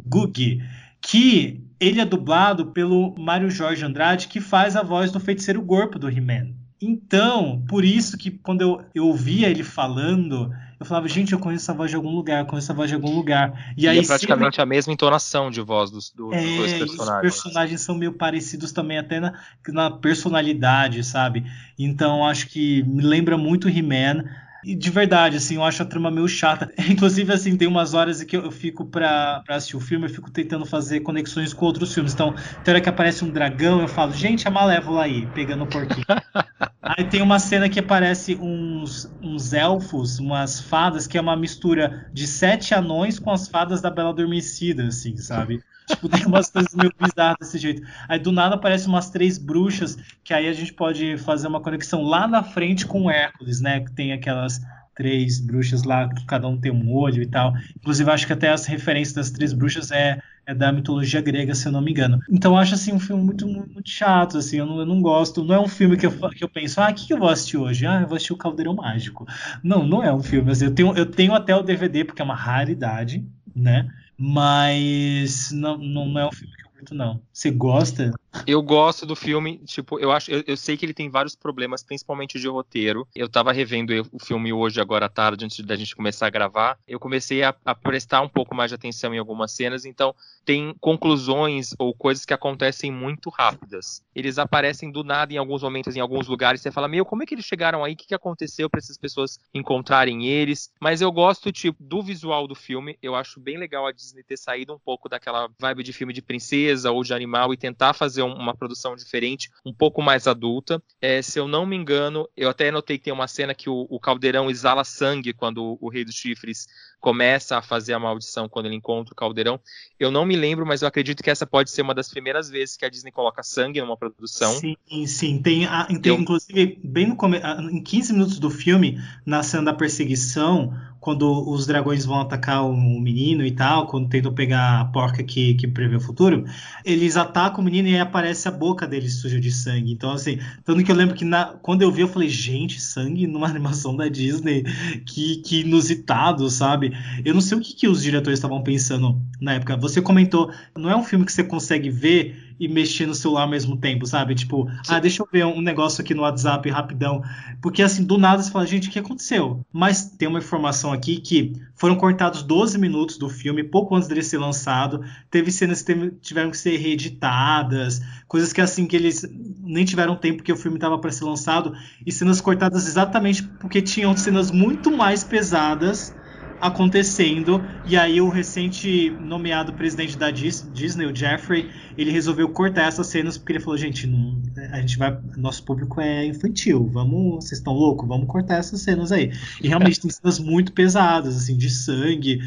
[0.07, 0.63] Gug,
[1.03, 5.99] que ele é dublado pelo Mário Jorge Andrade, que faz a voz do feiticeiro Gorpo
[5.99, 6.55] do He-Man.
[6.81, 11.65] Então, por isso que quando eu, eu ouvia ele falando, eu falava, gente, eu conheço
[11.65, 13.73] essa voz de algum lugar, eu conheço essa voz de algum lugar.
[13.77, 16.73] E, e aí, é praticamente a mesma entonação de voz dos, do, é, dos dois
[16.73, 17.35] personagens.
[17.35, 19.35] Os personagens são meio parecidos também, até na,
[19.69, 21.45] na personalidade, sabe?
[21.79, 24.25] Então, acho que me lembra muito He-Man.
[24.65, 26.73] E de verdade, assim, eu acho a trama meio chata.
[26.89, 30.11] Inclusive, assim, tem umas horas em que eu fico pra, pra assistir o filme, eu
[30.11, 32.15] fico tentando fazer conexões com outros filmes.
[32.15, 32.35] Então,
[32.65, 36.07] tem hora que aparece um dragão, eu falo, gente, a Malévola aí, pegando o porquinho.
[36.85, 42.09] aí tem uma cena que aparece uns, uns elfos, umas fadas, que é uma mistura
[42.13, 45.63] de sete anões com as fadas da Bela Adormecida, assim, sabe?
[45.87, 47.83] Tipo, tem umas coisas meio bizarras desse jeito.
[48.09, 52.03] Aí do nada aparecem umas três bruxas, que aí a gente pode fazer uma conexão
[52.03, 53.81] lá na frente com Hércules, né?
[53.81, 54.63] Que tem aquelas
[54.95, 57.53] três bruxas lá, que cada um tem um olho e tal.
[57.77, 61.67] Inclusive, acho que até as referências das três bruxas é, é da mitologia grega, se
[61.67, 62.21] eu não me engano.
[62.31, 65.45] Então, acho assim um filme muito, muito chato, assim, eu não, eu não gosto.
[65.45, 67.57] Não é um filme que eu, que eu penso, ah, o que, eu vou assistir
[67.57, 67.87] hoje?
[67.87, 69.27] Ah, eu vou assistir o Caldeirão Mágico.
[69.63, 70.51] Não, não é um filme.
[70.51, 73.89] Assim, eu, tenho, eu tenho até o DVD, porque é uma raridade, né?
[74.17, 77.21] Mas não, não é um filme que eu curto, não.
[77.33, 78.13] Você gosta?
[78.47, 81.83] Eu gosto do filme, tipo, eu acho, eu, eu, sei que ele tem vários problemas,
[81.83, 83.07] principalmente de roteiro.
[83.15, 86.79] Eu tava revendo o filme hoje, agora à tarde, antes da gente começar a gravar.
[86.87, 90.75] Eu comecei a, a prestar um pouco mais de atenção em algumas cenas, então tem
[90.81, 94.03] conclusões ou coisas que acontecem muito rápidas.
[94.15, 97.27] Eles aparecem do nada em alguns momentos, em alguns lugares, você fala, meu, como é
[97.27, 97.95] que eles chegaram aí?
[97.95, 100.71] O que, que aconteceu para essas pessoas encontrarem eles?
[100.81, 102.99] Mas eu gosto, tipo, do visual do filme.
[103.03, 106.21] Eu acho bem legal a Disney ter saído um pouco daquela vibe de filme de
[106.21, 110.83] princesa ou de animal e tentar fazer uma produção diferente, um pouco mais adulta.
[111.01, 113.87] É, se eu não me engano, eu até notei que tem uma cena que o,
[113.91, 116.67] o caldeirão exala sangue quando o, o Rei dos Chifres
[117.05, 119.61] começa a fazer a maldição quando ele encontra o caldeirão.
[120.01, 122.79] Eu não me lembro, mas eu acredito que essa pode ser uma das primeiras vezes
[122.79, 124.55] que a Disney coloca sangue numa produção.
[124.55, 125.43] Sim, sim.
[125.43, 126.19] Tem, a, tem eu...
[126.19, 127.43] inclusive, bem no come...
[127.71, 132.75] em 15 minutos do filme, na cena da perseguição, quando os dragões vão atacar o
[132.75, 136.47] menino e tal, quando tentam pegar a porca que, que prevê o futuro,
[136.83, 139.93] eles atacam o menino e aí aparece a boca dele suja de sangue.
[139.93, 143.27] Então, assim, tanto que eu lembro que na, quando eu vi, eu falei, gente, sangue
[143.27, 144.65] numa animação da Disney,
[145.05, 146.97] que, que inusitado, sabe?
[147.23, 149.77] Eu não sei o que, que os diretores estavam pensando na época.
[149.77, 153.49] Você comentou, não é um filme que você consegue ver e mexer no celular ao
[153.49, 154.35] mesmo tempo, sabe?
[154.35, 154.95] Tipo, Sim.
[154.95, 157.23] ah, deixa eu ver um negócio aqui no WhatsApp rapidão.
[157.61, 159.65] Porque assim, do nada você fala, gente, o que aconteceu?
[159.73, 164.23] Mas tem uma informação aqui que foram cortados 12 minutos do filme, pouco antes dele
[164.23, 165.05] ser lançado.
[165.31, 169.25] Teve cenas que tiveram que ser reeditadas, coisas que assim, que eles
[169.61, 171.75] nem tiveram tempo porque o filme estava para ser lançado,
[172.07, 176.15] e cenas cortadas exatamente porque tinham cenas muito mais pesadas
[176.61, 177.63] acontecendo.
[177.87, 183.37] E aí o recente nomeado presidente da Disney, o Jeffrey, ele resolveu cortar essas cenas
[183.37, 184.41] porque ele falou, gente, não,
[184.73, 189.13] a gente vai, nosso público é infantil, vamos, vocês estão loucos, vamos cortar essas cenas
[189.13, 189.33] aí.
[189.63, 192.41] E realmente tem cenas muito pesadas, assim, de sangue.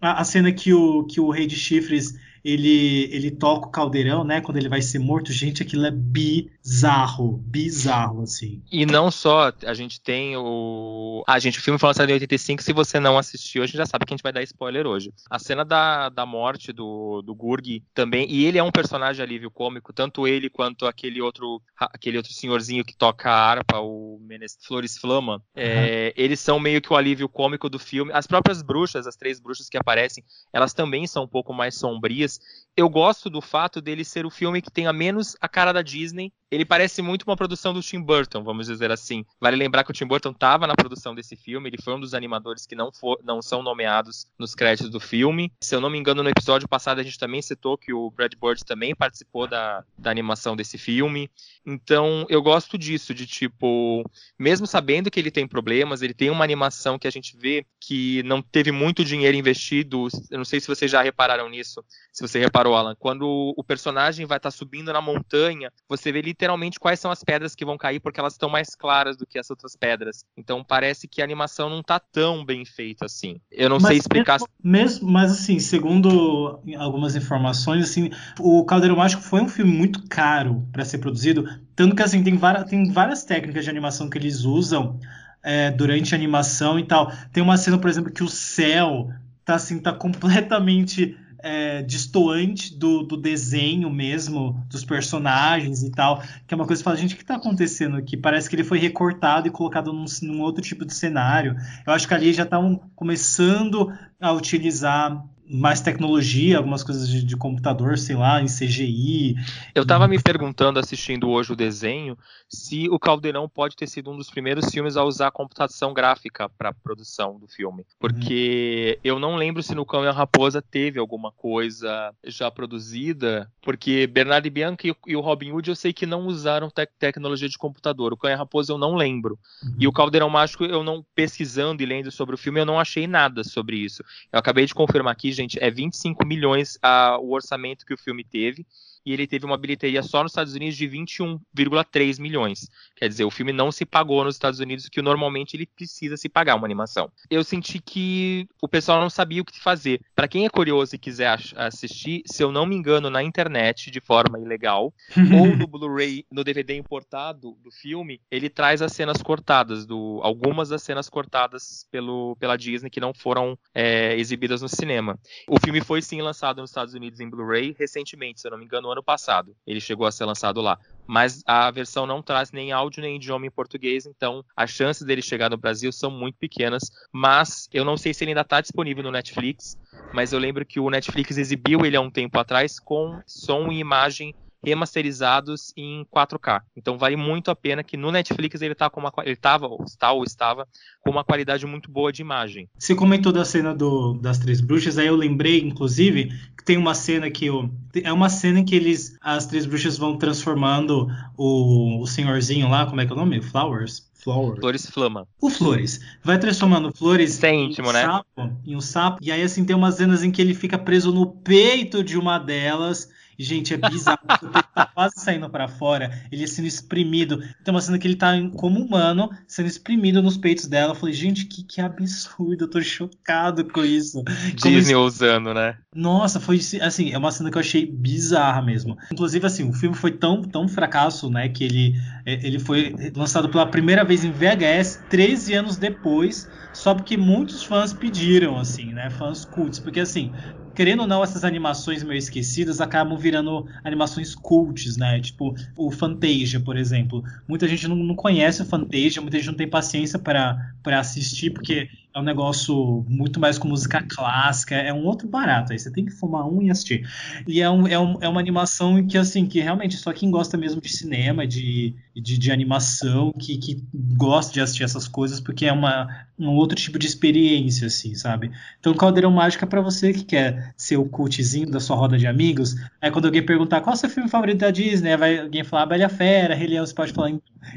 [0.00, 2.14] A, a cena que o, que o rei de chifres
[2.46, 4.40] ele, ele toca o caldeirão, né?
[4.40, 8.62] Quando ele vai ser morto, gente, aquilo é bizarro, bizarro, assim.
[8.70, 11.24] E não só, a gente tem o.
[11.26, 13.84] Ah, gente, o filme foi lançado em 85, se você não assistiu, a gente já
[13.84, 15.12] sabe que a gente vai dar spoiler hoje.
[15.28, 19.50] A cena da, da morte do, do Gurg também, e ele é um personagem alívio
[19.50, 24.56] cômico, tanto ele quanto aquele outro aquele outro senhorzinho que toca a harpa, o Menes,
[24.62, 25.42] Flores Flama, uhum.
[25.56, 28.12] é, eles são meio que o alívio cômico do filme.
[28.14, 32.35] As próprias bruxas, as três bruxas que aparecem, elas também são um pouco mais sombrias
[32.76, 36.32] eu gosto do fato dele ser o filme que tenha menos a cara da Disney.
[36.50, 39.24] Ele parece muito uma produção do Tim Burton, vamos dizer assim.
[39.40, 42.14] Vale lembrar que o Tim Burton estava na produção desse filme, ele foi um dos
[42.14, 45.52] animadores que não, for, não são nomeados nos créditos do filme.
[45.60, 48.32] Se eu não me engano, no episódio passado a gente também citou que o Brad
[48.40, 51.28] Bird também participou da, da animação desse filme.
[51.64, 56.44] Então, eu gosto disso, de tipo, mesmo sabendo que ele tem problemas, ele tem uma
[56.44, 60.06] animação que a gente vê que não teve muito dinheiro investido.
[60.30, 62.94] Eu não sei se vocês já repararam nisso, se você reparou, Alan.
[62.96, 67.24] Quando o personagem vai estar tá subindo na montanha, você vê literalmente quais são as
[67.24, 70.24] pedras que vão cair, porque elas estão mais claras do que as outras pedras.
[70.36, 73.40] Então, parece que a animação não está tão bem feita assim.
[73.50, 74.38] Eu não mas sei explicar.
[74.62, 80.66] Mesmo, mas assim, segundo algumas informações, assim, o Caldeirão Mágico foi um filme muito caro
[80.72, 84.44] para ser produzido tanto que assim, tem várias, tem várias técnicas de animação que eles
[84.44, 84.98] usam
[85.42, 87.12] é, durante a animação e tal.
[87.30, 89.10] Tem uma cena, por exemplo, que o céu
[89.44, 96.54] tá assim, tá completamente é, distoante do, do, desenho mesmo, dos personagens e tal, que
[96.54, 98.16] é uma coisa que fala, gente, o que está acontecendo aqui?
[98.16, 101.56] Parece que ele foi recortado e colocado num, num outro tipo de cenário.
[101.86, 107.36] Eu acho que ali já estão começando a utilizar mais tecnologia, algumas coisas de, de,
[107.36, 109.36] computador, sei lá, em CGI.
[109.74, 114.16] Eu estava me perguntando, assistindo hoje o desenho, se o Caldeirão pode ter sido um
[114.16, 117.86] dos primeiros filmes a usar computação gráfica para a produção do filme.
[117.98, 119.00] Porque uhum.
[119.04, 124.06] eu não lembro se no Cão e a Raposa teve alguma coisa já produzida, porque
[124.06, 128.12] Bernardo Bianchi e o Robin Hood eu sei que não usaram te tecnologia de computador.
[128.12, 129.38] O Cão e a Raposa eu não lembro.
[129.62, 129.76] Uhum.
[129.78, 133.06] E o Caldeirão Mágico, eu não pesquisando e lendo sobre o filme, eu não achei
[133.06, 134.02] nada sobre isso.
[134.32, 138.24] Eu acabei de confirmar aqui, gente, é 25 milhões a, o orçamento que o filme
[138.24, 138.66] teve
[139.06, 142.68] e ele teve uma bilheteria só nos Estados Unidos de 21,3 milhões.
[142.96, 146.28] Quer dizer, o filme não se pagou nos Estados Unidos, que normalmente ele precisa se
[146.28, 147.08] pagar uma animação.
[147.30, 150.00] Eu senti que o pessoal não sabia o que fazer.
[150.12, 154.00] Para quem é curioso e quiser assistir, se eu não me engano, na internet, de
[154.00, 154.92] forma ilegal,
[155.40, 160.70] ou no Blu-ray, no DVD importado do filme, ele traz as cenas cortadas, do, algumas
[160.70, 165.16] das cenas cortadas pelo, pela Disney que não foram é, exibidas no cinema.
[165.48, 168.64] O filme foi sim lançado nos Estados Unidos em Blu-ray recentemente, se eu não me
[168.64, 169.54] engano, ano passado.
[169.66, 170.78] Ele chegou a ser lançado lá.
[171.06, 175.22] Mas a versão não traz nem áudio nem idioma em português, então as chances dele
[175.22, 176.90] chegar no Brasil são muito pequenas.
[177.12, 179.76] Mas eu não sei se ele ainda está disponível no Netflix,
[180.12, 183.78] mas eu lembro que o Netflix exibiu ele há um tempo atrás com som e
[183.78, 184.34] imagem
[184.66, 186.62] remasterizados em 4K.
[186.76, 189.84] Então vale muito a pena que no Netflix ele tá com uma ele tava ou
[189.84, 190.66] está ou estava
[191.00, 192.68] com uma qualidade muito boa de imagem.
[192.76, 196.94] Você comentou da cena do, das três bruxas, aí eu lembrei inclusive que tem uma
[196.94, 197.70] cena que eu,
[198.02, 202.86] é uma cena em que eles as três bruxas vão transformando o, o senhorzinho lá,
[202.86, 203.40] como é que é o nome?
[203.40, 204.10] Flowers.
[204.14, 204.58] Flowers.
[204.58, 205.28] Flores Flama.
[205.40, 206.00] O Flores.
[206.24, 208.02] Vai transformando Flores é íntimo, em, um né?
[208.02, 209.18] sapo, em um sapo.
[209.22, 212.36] E aí, assim, tem umas cenas em que ele fica preso no peito de uma
[212.36, 214.18] delas gente, é bizarro.
[214.42, 217.42] ele tá quase saindo para fora, ele é sendo exprimido.
[217.64, 220.92] Tem uma cena que ele tá como humano, sendo exprimido nos peitos dela.
[220.92, 224.22] Eu falei, gente, que, que absurdo, eu tô chocado com isso.
[224.54, 224.98] Disney isso...
[224.98, 225.76] ousando, né?
[225.94, 228.96] Nossa, foi assim, é uma cena que eu achei bizarra mesmo.
[229.12, 231.94] Inclusive, assim, o filme foi tão, tão fracasso, né, que ele,
[232.24, 237.92] ele foi lançado pela primeira vez em VHS 13 anos depois, só porque muitos fãs
[237.92, 240.32] pediram, assim, né, fãs cults, porque assim,
[240.76, 245.18] querendo ou não, essas animações meio esquecidas acabam virando animações cults, né?
[245.20, 247.24] Tipo o Fantasia, por exemplo.
[247.48, 251.88] Muita gente não, não conhece o Fantasia, muita gente não tem paciência para assistir, porque
[252.16, 255.72] é um negócio muito mais com música clássica, é um outro barato.
[255.72, 257.06] Aí você tem que fumar um e assistir.
[257.46, 260.56] E é, um, é, um, é uma animação que, assim, que realmente só quem gosta
[260.56, 263.82] mesmo de cinema, de, de, de animação, que, que
[264.16, 266.08] gosta de assistir essas coisas, porque é uma,
[266.38, 268.50] um outro tipo de experiência, assim, sabe?
[268.78, 272.26] Então, Caldeirão Mágico é pra você que quer ser o cultzinho da sua roda de
[272.26, 272.76] amigos.
[273.00, 275.86] Aí, quando alguém perguntar qual é o seu filme favorito da Disney, vai alguém falar
[275.86, 277.30] Bela Fera, Rei Leão, você pode falar,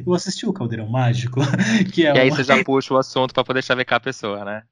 [0.06, 1.39] eu assisti o Caldeirão Mágico,
[1.93, 2.36] que é E aí uma...
[2.36, 4.63] você já puxa o assunto para poder chavecar a pessoa, né?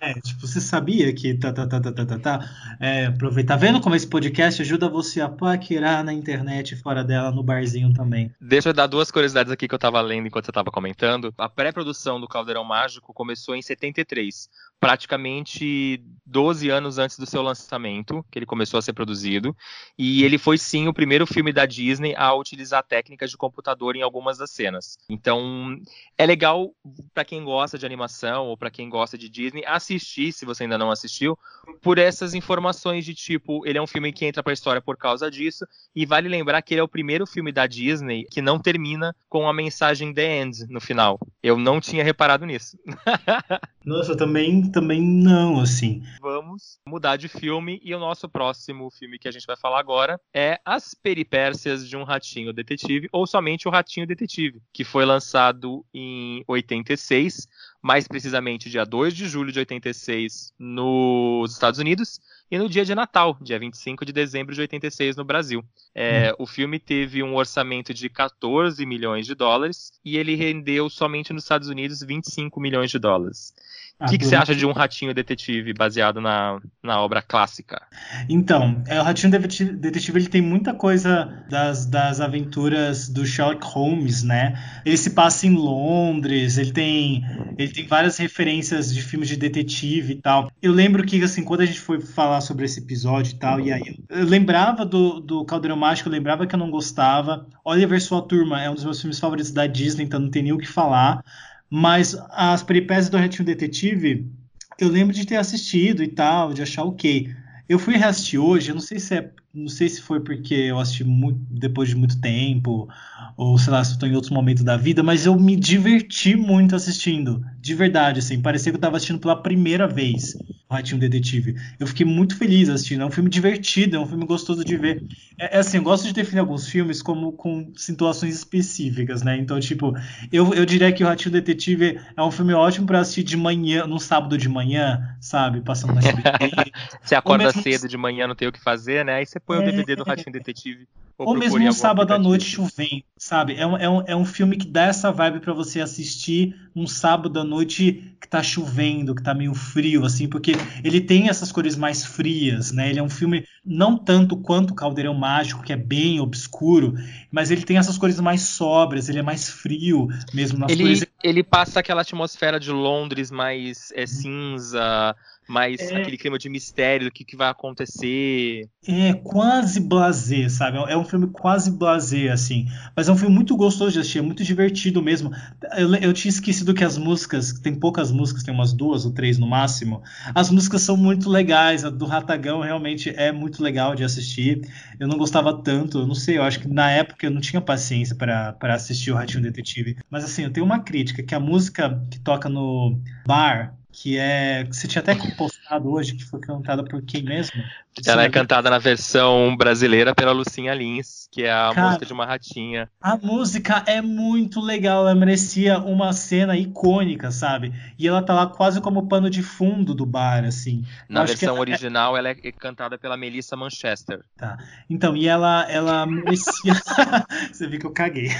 [0.00, 2.50] é, tipo, você sabia que tá, tá, tá, tá, tá, tá, tá.
[2.78, 7.42] É, aproveitar, vendo como esse podcast ajuda você a paquerar na internet fora dela, no
[7.42, 8.30] barzinho também.
[8.40, 11.32] Deixa eu dar duas curiosidades aqui que eu tava lendo enquanto você tava comentando.
[11.38, 14.50] A pré-produção do Caldeirão Mágico começou em 73
[14.84, 19.56] praticamente 12 anos antes do seu lançamento, que ele começou a ser produzido,
[19.98, 24.02] e ele foi sim o primeiro filme da Disney a utilizar técnicas de computador em
[24.02, 24.98] algumas das cenas.
[25.08, 25.80] Então,
[26.18, 26.70] é legal
[27.14, 30.76] para quem gosta de animação ou para quem gosta de Disney assistir, se você ainda
[30.76, 31.38] não assistiu,
[31.80, 34.98] por essas informações de tipo, ele é um filme que entra para a história por
[34.98, 38.58] causa disso, e vale lembrar que ele é o primeiro filme da Disney que não
[38.58, 41.18] termina com a mensagem The End no final.
[41.42, 42.78] Eu não tinha reparado nisso.
[43.84, 46.02] Nossa, também também não, assim.
[46.20, 50.18] Vamos mudar de filme e o nosso próximo filme que a gente vai falar agora
[50.32, 55.84] é As Peripécias de um Ratinho Detetive, ou somente o Ratinho Detetive, que foi lançado
[55.92, 57.46] em 86,
[57.82, 62.20] mais precisamente dia 2 de julho de 86 nos Estados Unidos
[62.54, 65.64] e no dia de Natal, dia 25 de dezembro de 86 no Brasil.
[65.92, 66.44] É, hum.
[66.44, 71.42] O filme teve um orçamento de 14 milhões de dólares e ele rendeu somente nos
[71.42, 73.52] Estados Unidos 25 milhões de dólares.
[74.00, 77.80] O que, que você acha de um ratinho detetive baseado na, na obra clássica?
[78.28, 84.24] Então, é, o ratinho detetive ele tem muita coisa das, das aventuras do Sherlock Holmes,
[84.24, 84.60] né?
[84.84, 87.24] Ele se passa em Londres, ele tem,
[87.56, 90.50] ele tem várias referências de filmes de detetive e tal.
[90.60, 93.72] Eu lembro que, assim, quando a gente foi falar sobre esse episódio e tal, e
[93.72, 97.46] aí eu lembrava do, do Caldeirão Mágico, eu lembrava que eu não gostava.
[97.64, 100.52] Oliver Sua Turma é um dos meus filmes favoritos da Disney, então não tem nem
[100.52, 101.24] o que falar.
[101.68, 104.30] Mas as peripécias do Retinho Detetive,
[104.78, 107.34] eu lembro de ter assistido e tal, de achar ok.
[107.68, 110.78] Eu fui reassistir hoje, eu não sei se é, não sei se foi porque eu
[110.78, 112.88] assisti muito, depois de muito tempo,
[113.36, 116.76] ou sei lá, se estou em outros momentos da vida, mas eu me diverti muito
[116.76, 120.36] assistindo, de verdade, assim, parecia que eu estava assistindo pela primeira vez.
[120.74, 121.56] Ratinho Detetive.
[121.78, 123.02] Eu fiquei muito feliz assistindo.
[123.02, 125.04] É um filme divertido, é um filme gostoso de ver.
[125.38, 129.36] É, é, assim, eu gosto de definir alguns filmes como com situações específicas, né?
[129.36, 129.94] Então, tipo,
[130.32, 133.86] eu, eu diria que o Ratinho Detetive é um filme ótimo para assistir de manhã,
[133.86, 135.60] num sábado de manhã, sabe?
[135.60, 136.72] Passando na SBT.
[137.02, 137.62] você acorda mesmo...
[137.62, 139.14] cedo de manhã, não tem o que fazer, né?
[139.14, 139.60] Aí você põe é...
[139.60, 140.86] o DVD do Ratinho Detetive.
[141.16, 143.54] Ou, ou mesmo um sábado à noite chovendo, sabe?
[143.54, 146.86] É um, é, um, é um filme que dá essa vibe para você assistir um
[146.86, 151.52] sábado à noite que tá chovendo, que tá meio frio, assim, porque ele tem essas
[151.52, 152.90] cores mais frias, né?
[152.90, 156.94] Ele é um filme não tanto quanto o Caldeirão Mágico, que é bem obscuro,
[157.30, 161.06] mas ele tem essas cores mais sóbrias, ele é mais frio mesmo nas ele, cores.
[161.22, 165.14] Ele passa aquela atmosfera de Londres mais é, cinza,
[165.48, 165.96] mais é...
[165.96, 168.68] aquele clima de mistério do que, que vai acontecer.
[168.86, 170.78] É quase blazer, sabe?
[170.78, 172.66] É um filme quase blazer, assim.
[172.96, 175.30] Mas é um filme muito gostoso de assistir, é muito divertido mesmo.
[175.76, 179.38] Eu, eu tinha esquecido que as músicas, tem poucas músicas, tem umas duas ou três
[179.38, 180.02] no máximo.
[180.34, 184.62] As músicas são muito legais, a do Ratagão realmente é muito legal de assistir.
[184.98, 187.60] Eu não gostava tanto, eu não sei, eu acho que na época eu não tinha
[187.60, 189.96] paciência para assistir o Ratinho Detetive.
[190.10, 194.64] Mas assim, eu tenho uma crítica, que a música que toca no bar que é.
[194.64, 197.62] Você tinha até postado hoje, que foi cantada por quem mesmo?
[198.06, 202.12] Ela é cantada na versão brasileira pela Lucinha Lins, que é a Cara, música de
[202.12, 202.90] uma ratinha.
[203.00, 207.72] A música é muito legal, ela merecia uma cena icônica, sabe?
[207.98, 210.84] E ela tá lá quase como pano de fundo do bar, assim.
[211.08, 212.18] Na versão ela é original, é...
[212.18, 214.24] ela é cantada pela Melissa Manchester.
[214.36, 214.58] Tá.
[214.90, 216.74] Então, e ela, ela merecia.
[217.52, 218.30] Você viu que eu caguei.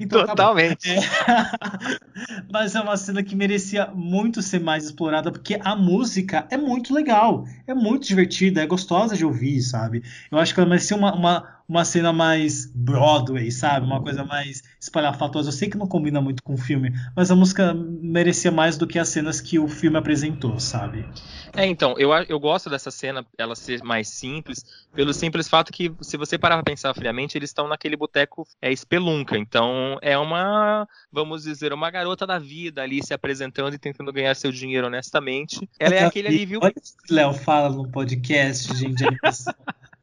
[0.00, 0.88] Então, tá Totalmente.
[1.24, 1.78] Tá
[2.50, 6.92] Mas é uma cena que merecia muito ser mais explorada, porque a música é muito
[6.92, 10.02] legal, é muito divertida, é gostosa de ouvir, sabe?
[10.30, 13.86] Eu acho que ela merecia uma, uma, uma cena mais Broadway, sabe?
[13.86, 15.48] Uma coisa mais espalhafatosa.
[15.48, 18.86] Eu sei que não combina muito com o filme, mas a música merecia mais do
[18.86, 21.06] que as cenas que o filme apresentou, sabe?
[21.56, 25.92] É, então, eu, eu gosto dessa cena, ela ser mais simples, pelo simples fato que,
[26.00, 29.38] se você parar pra pensar friamente, eles estão naquele boteco é espelunca.
[29.38, 34.34] Então, é uma, vamos dizer, uma garota da vida ali se apresentando e tentando ganhar
[34.34, 35.68] seu dinheiro honestamente.
[35.78, 36.60] Ela é aquele alívio.
[36.62, 39.54] Olha o que o Léo fala no podcast, gente, de animação.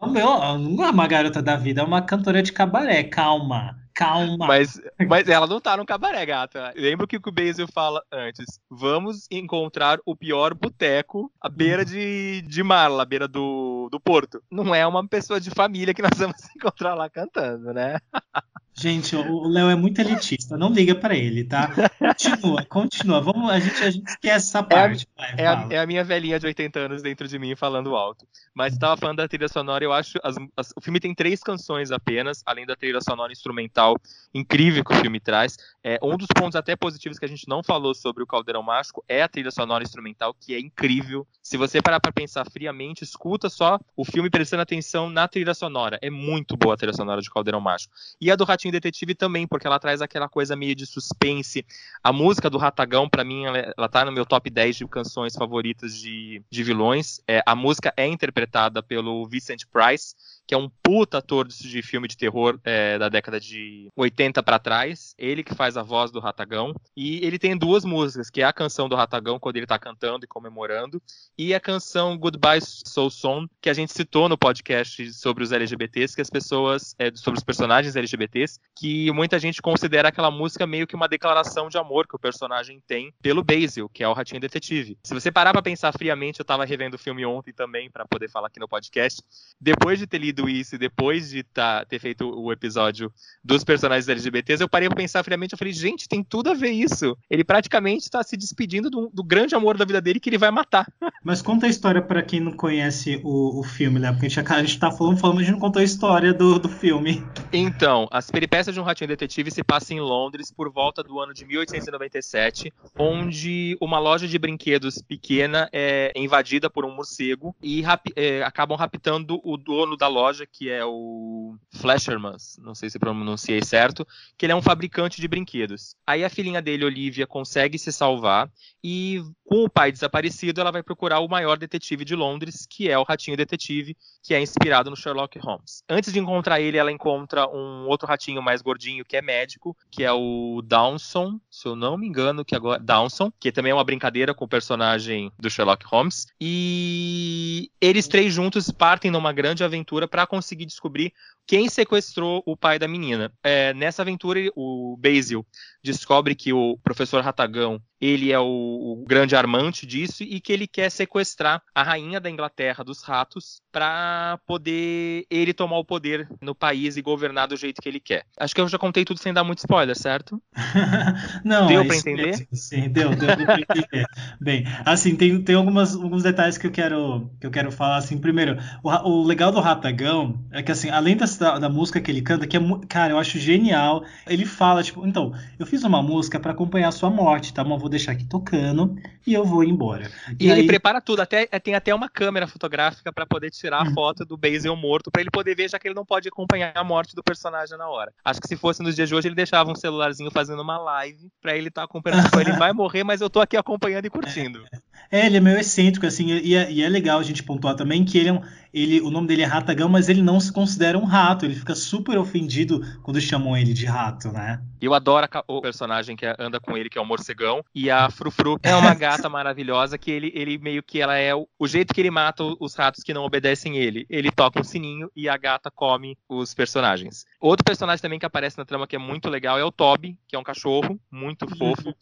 [0.00, 3.76] Não, meu, não é uma garota da vida, é uma cantora de cabaré, calma.
[3.98, 4.46] Calma.
[4.46, 6.72] Mas, mas ela não tá no cabaré, gata.
[6.76, 8.60] Lembra o que o Basil fala antes?
[8.70, 14.40] Vamos encontrar o pior boteco à beira de, de mar, à beira do, do porto.
[14.48, 17.98] Não é uma pessoa de família que nós vamos encontrar lá cantando, né?
[18.78, 21.72] Gente, o Léo é muito elitista, não liga para ele, tá?
[21.98, 23.20] Continua, continua.
[23.20, 25.06] Vamos, a gente, a gente esquece essa parte.
[25.36, 27.56] É, a, vai, é, a, é, a, minha velhinha de 80 anos dentro de mim
[27.56, 28.26] falando alto.
[28.54, 30.18] Mas estava falando da trilha sonora, eu acho.
[30.22, 33.96] As, as, o filme tem três canções apenas, além da trilha sonora instrumental
[34.32, 35.56] incrível que o filme traz.
[35.82, 39.04] É, um dos pontos até positivos que a gente não falou sobre o Caldeirão Mágico
[39.08, 41.26] é a trilha sonora instrumental, que é incrível.
[41.42, 45.98] Se você parar para pensar friamente, escuta só o filme prestando atenção na trilha sonora.
[46.00, 47.92] É muito boa a trilha sonora de Caldeirão Mágico.
[48.20, 51.64] E a do Ratinho Detetive também, porque ela traz aquela coisa meio de suspense.
[52.02, 55.34] A música do Ratagão, para mim, ela, ela tá no meu top 10 de canções
[55.34, 57.20] favoritas de, de vilões.
[57.26, 60.14] É, a música é interpretada pelo Vincent Price,
[60.46, 64.58] que é um puta ator de filme de terror é, da década de 80 para
[64.58, 65.14] trás.
[65.18, 66.74] Ele que faz a voz do Ratagão.
[66.96, 70.24] E ele tem duas músicas, que é a canção do Ratagão, quando ele tá cantando
[70.24, 71.02] e comemorando,
[71.36, 76.14] e a canção Goodbye Soul Song, que a gente citou no podcast sobre os LGBTs,
[76.14, 80.86] que as pessoas, é, sobre os personagens LGBTs, que muita gente considera aquela música meio
[80.86, 84.40] que uma declaração de amor que o personagem tem pelo Basil, que é o Ratinho
[84.40, 84.96] Detetive.
[85.02, 88.30] Se você parar pra pensar friamente, eu tava revendo o filme ontem também, para poder
[88.30, 89.22] falar aqui no podcast.
[89.60, 94.08] Depois de ter lido isso e depois de tá, ter feito o episódio dos personagens
[94.08, 97.16] LGBTs, eu parei pra pensar friamente, eu falei, gente, tem tudo a ver isso.
[97.28, 100.50] Ele praticamente está se despedindo do, do, grande amor da vida dele que ele vai
[100.50, 100.86] matar.
[101.24, 104.12] Mas conta a história para quem não conhece o, o filme, né?
[104.12, 106.32] Porque a gente, a gente tá falando, falando, mas a gente não contou a história
[106.32, 107.22] do, do filme.
[107.52, 111.34] Então, as peripécias de um ratinho detetive se passam em Londres por volta do ano
[111.34, 117.82] de 1897, onde uma loja de brinquedos pequena é invadida por um morcego e
[118.16, 123.62] é, acabam raptando o dono da loja que é o Flashermans, não sei se pronunciei
[123.62, 124.06] certo,
[124.36, 125.94] que ele é um fabricante de brinquedos.
[126.06, 128.50] Aí a filhinha dele, Olivia, consegue se salvar
[128.82, 132.98] e com o pai desaparecido, ela vai procurar o maior detetive de Londres, que é
[132.98, 135.82] o Ratinho Detetive, que é inspirado no Sherlock Holmes.
[135.88, 140.04] Antes de encontrar ele, ela encontra um outro ratinho mais gordinho, que é médico, que
[140.04, 143.84] é o Downson, se eu não me engano, que agora Downson, que também é uma
[143.84, 146.26] brincadeira com o personagem do Sherlock Holmes.
[146.40, 151.12] E eles três juntos partem numa grande aventura para conseguir descobrir
[151.46, 153.32] quem sequestrou o pai da menina.
[153.42, 155.46] É, nessa aventura, o Basil
[155.82, 160.66] descobre que o professor Ratagão ele é o, o, grande armante disso e que ele
[160.66, 166.54] quer sequestrar a rainha da Inglaterra dos ratos para poder ele tomar o poder no
[166.54, 168.24] país e governar do jeito que ele quer.
[168.38, 170.40] Acho que eu já contei tudo sem dar muito spoiler, certo?
[171.44, 172.34] Não, deu é para entender?
[172.36, 174.06] Sim, sim, deu, deu, deu pra entender.
[174.40, 178.18] Bem, assim, tem, tem algumas, alguns detalhes que eu quero que eu quero falar assim.
[178.18, 182.22] Primeiro, o, o legal do Ratagão é que assim, além da, da música que ele
[182.22, 184.04] canta, que é, cara, eu acho genial.
[184.26, 187.62] Ele fala tipo, então, eu fiz uma música para acompanhar a sua morte, tá?
[187.62, 190.10] Mas vou deixar aqui tocando e eu vou embora.
[190.38, 190.58] E, e aí...
[190.58, 193.94] ele prepara tudo, até tem até uma câmera fotográfica para poder tirar a uhum.
[193.94, 196.84] foto do Basil morto, para ele poder ver, já que ele não pode acompanhar a
[196.84, 198.12] morte do personagem na hora.
[198.24, 201.28] Acho que se fosse nos dias de hoje, ele deixava um celularzinho fazendo uma live
[201.40, 202.24] para ele estar tá acompanhando.
[202.24, 204.64] Tipo, ele vai morrer, mas eu tô aqui acompanhando e curtindo.
[205.10, 208.04] É, ele é meio excêntrico, assim, e é, e é legal a gente pontuar também
[208.04, 208.40] que ele é um,
[208.72, 211.44] ele, o nome dele é Ratagão, mas ele não se considera um rato.
[211.44, 214.60] Ele fica super ofendido quando chamam ele de rato, né?
[214.80, 217.64] Eu adoro o personagem que anda com ele, que é o morcegão.
[217.74, 221.48] E a Frufru é uma gata maravilhosa que ele, ele meio que ela é o,
[221.58, 224.06] o, jeito que ele mata os ratos que não obedecem ele.
[224.08, 227.24] Ele toca um sininho e a gata come os personagens.
[227.40, 230.36] Outro personagem também que aparece na trama que é muito legal é o Toby, que
[230.36, 231.94] é um cachorro muito fofo,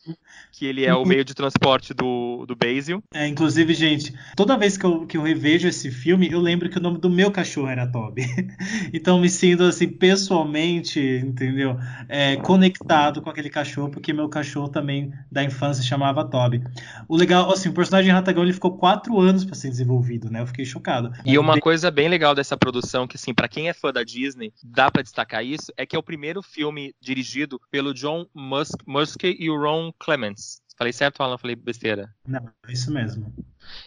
[0.52, 3.02] que ele é o meio de transporte do, do Basil.
[3.14, 6.70] É, inclusive, gente, toda vez que eu, que eu revejo esse filme, eu lembro lembro
[6.70, 8.22] que o nome do meu cachorro era Toby.
[8.92, 11.78] então me sinto assim pessoalmente, entendeu?
[12.08, 16.62] É, conectado com aquele cachorro, porque meu cachorro também da infância chamava Toby.
[17.06, 20.40] O legal, assim, o personagem Ratagão ele ficou quatro anos para ser desenvolvido, né?
[20.40, 21.12] Eu fiquei chocado.
[21.24, 24.52] E uma coisa bem legal dessa produção, que assim, para quem é fã da Disney,
[24.64, 29.36] dá para destacar isso, é que é o primeiro filme dirigido pelo John Musk, Muskey
[29.38, 30.65] e o Ron Clements.
[30.76, 31.38] Falei certo, Alan?
[31.38, 32.14] Falei besteira?
[32.26, 33.32] Não, é isso mesmo.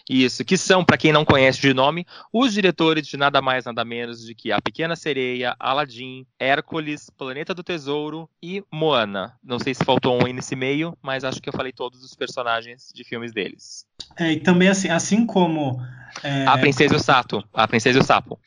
[0.09, 3.85] Isso, que são, para quem não conhece de nome, os diretores de nada mais, nada
[3.85, 9.37] menos de que A Pequena Sereia, Aladdin, Hércules, Planeta do Tesouro e Moana.
[9.43, 12.13] Não sei se faltou um aí nesse meio, mas acho que eu falei todos os
[12.15, 13.88] personagens de filmes deles.
[14.17, 15.81] É, e também assim, assim como.
[16.23, 16.45] É...
[16.45, 17.43] A Princesa e o Sato.
[17.53, 18.39] A Princesa e o Sapo.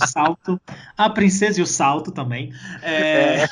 [0.00, 0.60] o salto.
[0.96, 2.52] A Princesa e o Salto também.
[2.82, 3.42] É...
[3.42, 3.48] É.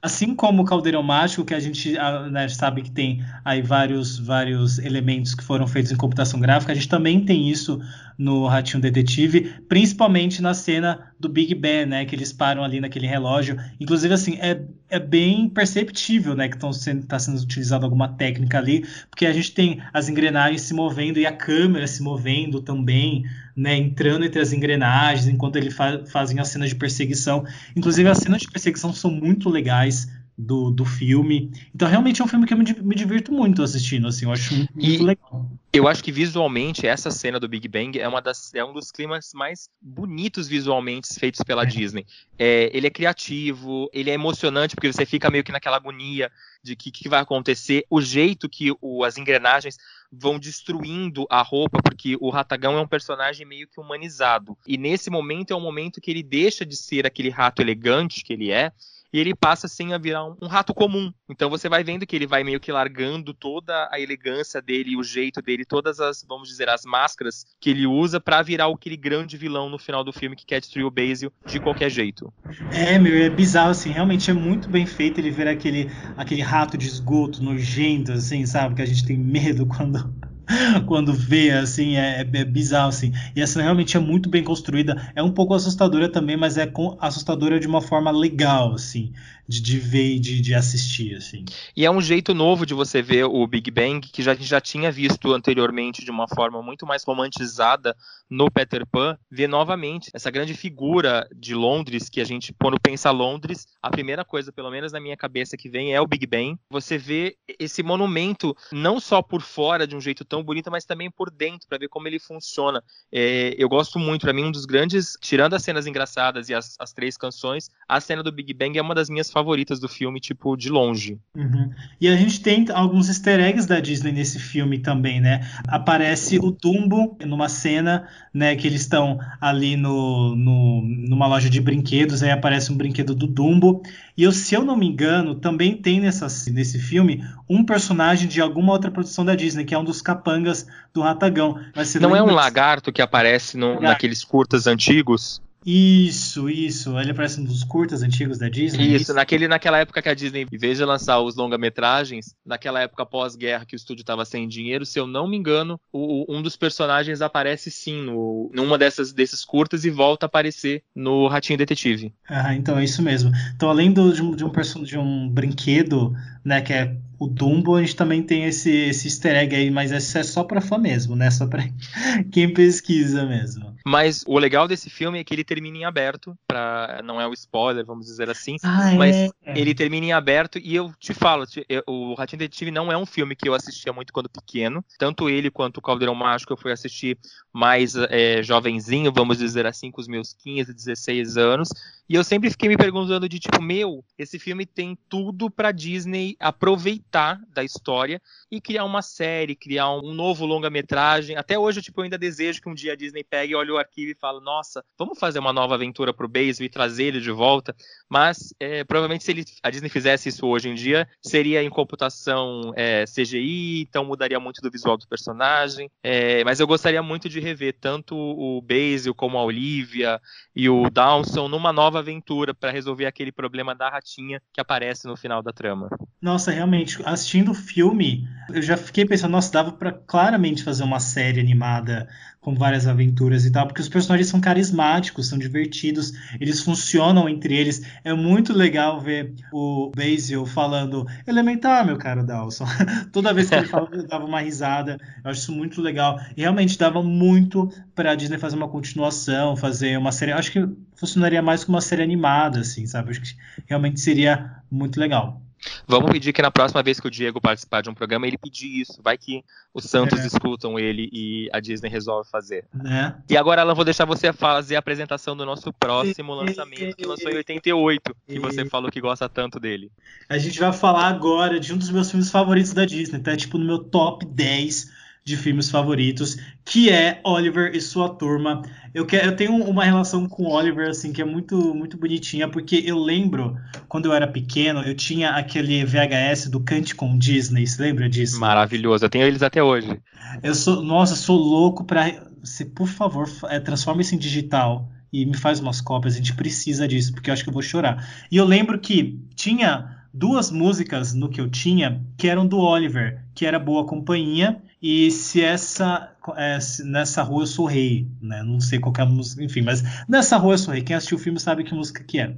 [0.00, 1.96] Assim como o Caldeirão Mágico, que a gente
[2.30, 6.74] né, sabe que tem aí vários, vários elementos que foram feitos em computação gráfica, a
[6.74, 7.80] gente também tem isso
[8.16, 13.06] no Ratinho Detetive, principalmente na cena do Big Ben, né, que eles param ali naquele
[13.06, 13.56] relógio.
[13.80, 18.58] Inclusive, assim, é, é bem perceptível, né, que está sendo, tá sendo utilizada alguma técnica
[18.58, 23.24] ali, porque a gente tem as engrenagens se movendo e a câmera se movendo também,
[23.56, 27.44] né, entrando entre as engrenagens enquanto eles fa fazem as cenas de perseguição.
[27.74, 31.50] Inclusive, as cenas de perseguição são muito legais do, do filme.
[31.74, 34.54] Então, realmente é um filme que eu me, me divirto muito assistindo, assim, eu acho
[34.54, 35.48] muito, e, legal.
[35.72, 38.90] Eu acho que visualmente essa cena do Big Bang é, uma das, é um dos
[38.90, 41.66] climas mais bonitos visualmente feitos pela é.
[41.66, 42.06] Disney.
[42.38, 46.30] É, ele é criativo, ele é emocionante, porque você fica meio que naquela agonia
[46.62, 49.76] de que, que vai acontecer, o jeito que o, as engrenagens
[50.10, 54.56] vão destruindo a roupa, porque o Ratagão é um personagem meio que humanizado.
[54.66, 58.32] E nesse momento é o momento que ele deixa de ser aquele rato elegante que
[58.32, 58.72] ele é
[59.14, 61.12] e ele passa assim a virar um, um, rato comum.
[61.30, 65.04] Então você vai vendo que ele vai meio que largando toda a elegância dele, o
[65.04, 69.36] jeito dele, todas as, vamos dizer, as máscaras que ele usa para virar aquele grande
[69.36, 72.34] vilão no final do filme que quer destruir o Basil de qualquer jeito.
[72.72, 76.76] É, meu, é bizarro assim, realmente é muito bem feito ele ver aquele aquele rato
[76.76, 80.12] de esgoto nojento assim, sabe, que a gente tem medo quando
[80.86, 83.12] quando vê, assim, é, é, bizarro, assim.
[83.34, 85.10] E essa realmente é muito bem construída.
[85.14, 86.70] É um pouco assustadora também, mas é
[87.00, 89.12] assustadora de uma forma legal, assim
[89.48, 91.44] de, de ver e de, de, assistir, assim.
[91.76, 94.46] E é um jeito novo de você ver o Big Bang, que já, a gente
[94.46, 97.94] já tinha visto anteriormente de uma forma muito mais romantizada
[98.28, 103.10] no Peter Pan, ver novamente essa grande figura de Londres, que a gente, quando pensa
[103.10, 106.58] Londres, a primeira coisa, pelo menos na minha cabeça, que vem é o Big Bang.
[106.70, 111.10] Você vê esse monumento, não só por fora de um jeito tão bonito, mas também
[111.10, 112.82] por dentro, para ver como ele funciona.
[113.12, 116.76] É, eu gosto muito, para mim, um dos grandes, tirando as cenas engraçadas e as,
[116.78, 120.20] as três canções, a cena do Big Bang é uma das minhas favoritas do filme,
[120.20, 121.18] tipo, de longe.
[121.36, 121.70] Uhum.
[122.00, 125.46] E a gente tem alguns easter eggs da Disney nesse filme também, né?
[125.66, 131.60] Aparece o Dumbo numa cena, né, que eles estão ali no, no, numa loja de
[131.60, 133.82] brinquedos, aí aparece um brinquedo do Dumbo.
[134.16, 138.40] E eu, se eu não me engano, também tem nessa, nesse filme um personagem de
[138.40, 141.58] alguma outra produção da Disney, que é um dos capangas do Ratagão.
[142.00, 145.42] não é um lagarto que aparece no, naqueles curtas antigos?
[145.64, 146.98] Isso, isso.
[146.98, 148.94] Ele aparece nos curtas antigos da Disney.
[148.94, 152.80] Isso, isso, Naquele, naquela época que a Disney, em vez de lançar os longa-metragens, naquela
[152.80, 156.42] época pós-guerra que o estúdio estava sem dinheiro, se eu não me engano, o, um
[156.42, 161.58] dos personagens aparece sim no, numa dessas, desses curtas e volta a aparecer no Ratinho
[161.58, 162.12] Detetive.
[162.28, 163.30] Ah, então é isso mesmo.
[163.54, 167.76] Então, além do, de, um, de, um, de um brinquedo, né, que é o Dumbo,
[167.76, 170.76] a gente também tem esse, esse easter egg aí, mas esse é só para fã
[170.76, 171.30] mesmo, né?
[171.30, 171.64] Só para
[172.30, 173.74] quem pesquisa mesmo.
[173.86, 177.32] Mas o legal desse filme é que ele termina em aberto, pra, não é o
[177.32, 179.30] spoiler, vamos dizer assim, ah, mas é?
[179.58, 181.44] ele termina em aberto e eu te falo,
[181.86, 185.50] o Ratinho Detetive não é um filme que eu assistia muito quando pequeno, tanto ele
[185.50, 187.18] quanto o Caldeirão Mágico eu fui assistir
[187.52, 191.68] mais é, jovenzinho, vamos dizer assim, com os meus 15, 16 anos,
[192.08, 196.36] e eu sempre fiquei me perguntando de tipo, meu, esse filme tem tudo para Disney
[196.38, 201.36] aproveitar da história e criar uma série, criar um novo longa-metragem.
[201.36, 204.12] Até hoje, tipo, eu ainda desejo que um dia a Disney pegue, olhe o arquivo
[204.12, 207.74] e fale, nossa, vamos fazer uma nova aventura pro Basil e trazer ele de volta.
[208.08, 212.72] Mas é, provavelmente se ele, a Disney fizesse isso hoje em dia, seria em computação
[212.76, 215.90] é, CGI, então mudaria muito do visual do personagem.
[216.02, 220.20] É, mas eu gostaria muito de rever tanto o Basil como a Olivia
[220.54, 225.06] e o Downson numa nova nova aventura para resolver aquele problema da ratinha que aparece
[225.06, 225.88] no final da trama.
[226.20, 230.98] Nossa, realmente, assistindo o filme, eu já fiquei pensando, nossa, dava para claramente fazer uma
[230.98, 232.08] série animada
[232.44, 237.56] com várias aventuras e tal, porque os personagens são carismáticos, são divertidos, eles funcionam entre
[237.56, 237.82] eles.
[238.04, 242.66] É muito legal ver o Basil falando elementar, meu caro Dawson.
[243.10, 244.98] Toda vez que ele falava, eu dava uma risada.
[245.24, 246.20] Eu acho isso muito legal.
[246.36, 250.32] E realmente dava muito para a Disney fazer uma continuação, fazer uma série.
[250.32, 253.10] Acho que funcionaria mais como uma série animada, assim, sabe?
[253.10, 253.34] Acho que
[253.66, 255.40] realmente seria muito legal.
[255.86, 258.80] Vamos pedir que na próxima vez que o Diego participar de um programa, ele pedir
[258.80, 259.00] isso.
[259.02, 260.26] Vai que os Santos é.
[260.26, 262.64] escutam ele e a Disney resolve fazer.
[262.86, 263.12] É.
[263.28, 267.30] E agora, Alan, vou deixar você fazer a apresentação do nosso próximo lançamento, que lançou
[267.30, 269.90] em 88, que você falou que gosta tanto dele.
[270.28, 273.36] A gente vai falar agora de um dos meus filmes favoritos da Disney, tá?
[273.36, 278.60] Tipo, no meu top 10 de filmes favoritos, que é Oliver e sua turma.
[278.92, 282.82] Eu, que, eu tenho uma relação com Oliver assim que é muito muito bonitinha, porque
[282.84, 283.56] eu lembro
[283.88, 288.38] quando eu era pequeno, eu tinha aquele VHS do Cante com Disney, você lembra disso?
[288.38, 289.98] Maravilhoso, eu tenho eles até hoje.
[290.42, 295.24] Eu sou, nossa, sou louco para você, por favor, é, transforma isso em digital e
[295.24, 298.06] me faz umas cópias, a gente precisa disso, porque eu acho que eu vou chorar.
[298.30, 303.24] E eu lembro que tinha duas músicas no que eu tinha que eram do Oliver,
[303.34, 308.42] que era Boa Companhia e se essa é, se nessa rua eu sou rei, né?
[308.42, 310.82] Não sei qual é a música, enfim, mas nessa rua eu sou rei.
[310.82, 312.36] Quem assistiu o filme sabe que música que é.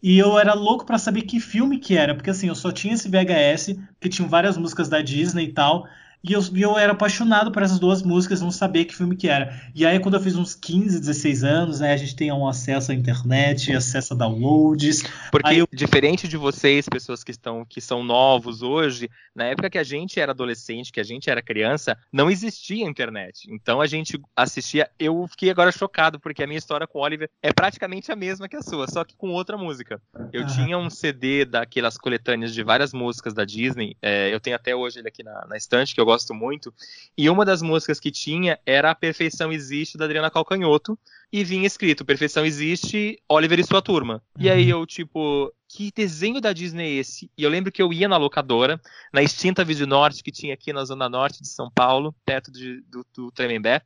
[0.00, 2.94] E eu era louco para saber que filme que era, porque assim, eu só tinha
[2.94, 5.88] esse VHS, que tinha várias músicas da Disney e tal,
[6.22, 9.60] e eu, eu era apaixonado por essas duas músicas, não sabia que filme que era.
[9.74, 12.90] E aí, quando eu fiz uns 15, 16 anos, né, a gente tem um acesso
[12.90, 15.04] à internet, acesso a downloads.
[15.30, 15.68] Porque, eu...
[15.72, 20.18] diferente de vocês, pessoas que estão que são novos hoje, na época que a gente
[20.18, 23.46] era adolescente, que a gente era criança, não existia internet.
[23.50, 24.90] Então a gente assistia.
[24.98, 28.48] Eu fiquei agora chocado, porque a minha história com o Oliver é praticamente a mesma
[28.48, 30.00] que a sua, só que com outra música.
[30.32, 30.46] Eu ah.
[30.46, 33.96] tinha um CD daquelas coletâneas de várias músicas da Disney.
[34.02, 36.72] É, eu tenho até hoje ele aqui na, na estante, que eu gosto muito.
[37.16, 40.98] E uma das músicas que tinha era A Perfeição Existe, da Adriana Calcanhoto.
[41.30, 44.22] E vinha escrito Perfeição Existe, Oliver e sua turma.
[44.36, 44.44] Uhum.
[44.44, 44.80] E aí uhum.
[44.80, 47.30] eu, tipo, que desenho da Disney é esse?
[47.36, 48.80] E eu lembro que eu ia na locadora,
[49.12, 52.80] na extinta Vídeo Norte, que tinha aqui na Zona Norte de São Paulo, perto de,
[52.88, 53.82] do, do Tremembé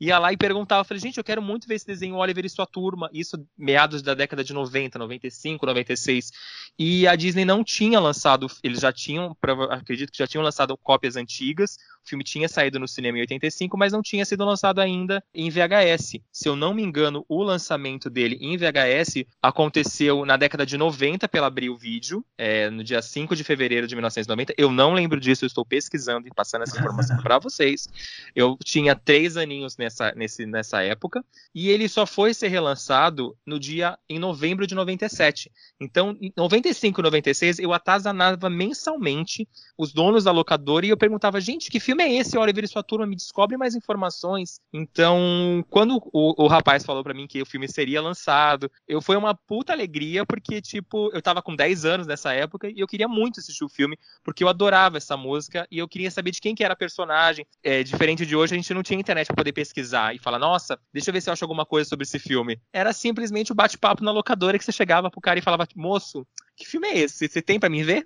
[0.00, 2.66] ia lá e perguntava, falei, gente, eu quero muito ver esse desenho Oliver e sua
[2.66, 6.32] turma, isso meados da década de 90, 95, 96.
[6.78, 9.36] E a Disney não tinha lançado, eles já tinham,
[9.70, 13.78] acredito que já tinham lançado cópias antigas, o filme tinha saído no cinema em 85,
[13.78, 16.20] mas não tinha sido lançado ainda em VHS.
[16.30, 21.26] Se eu não me engano, o lançamento dele em VHS aconteceu na década de 90
[21.28, 24.52] pela Abril Video, é, no dia 5 de fevereiro de 1990.
[24.58, 27.88] Eu não lembro disso, eu estou pesquisando e passando essa informação para vocês.
[28.36, 31.24] Eu tinha três aninhos nessa, nesse, nessa época,
[31.54, 35.50] e ele só foi ser relançado no dia em novembro de 97.
[35.80, 41.40] Então, em 95 e 96, eu atazanava mensalmente os donos da locadora e eu perguntava,
[41.40, 42.38] gente, que filme é esse?
[42.38, 44.60] Oliver e sua turma me descobre mais informações.
[44.72, 49.16] Então, quando o, o rapaz falou para mim que o filme seria lançado, eu foi
[49.16, 53.08] uma puta alegria, porque, tipo, eu tava com 10 anos nessa época e eu queria
[53.08, 56.54] muito assistir o filme, porque eu adorava essa música e eu queria saber de quem
[56.54, 57.46] que era a personagem.
[57.62, 59.73] É, diferente de hoje, a gente não tinha internet para poder pesquisar
[60.14, 62.60] e falar, nossa, deixa eu ver se eu acho alguma coisa sobre esse filme.
[62.72, 66.26] Era simplesmente o bate-papo na locadora que você chegava pro cara e falava, moço,
[66.56, 67.28] que filme é esse?
[67.28, 68.04] Você tem para mim ver?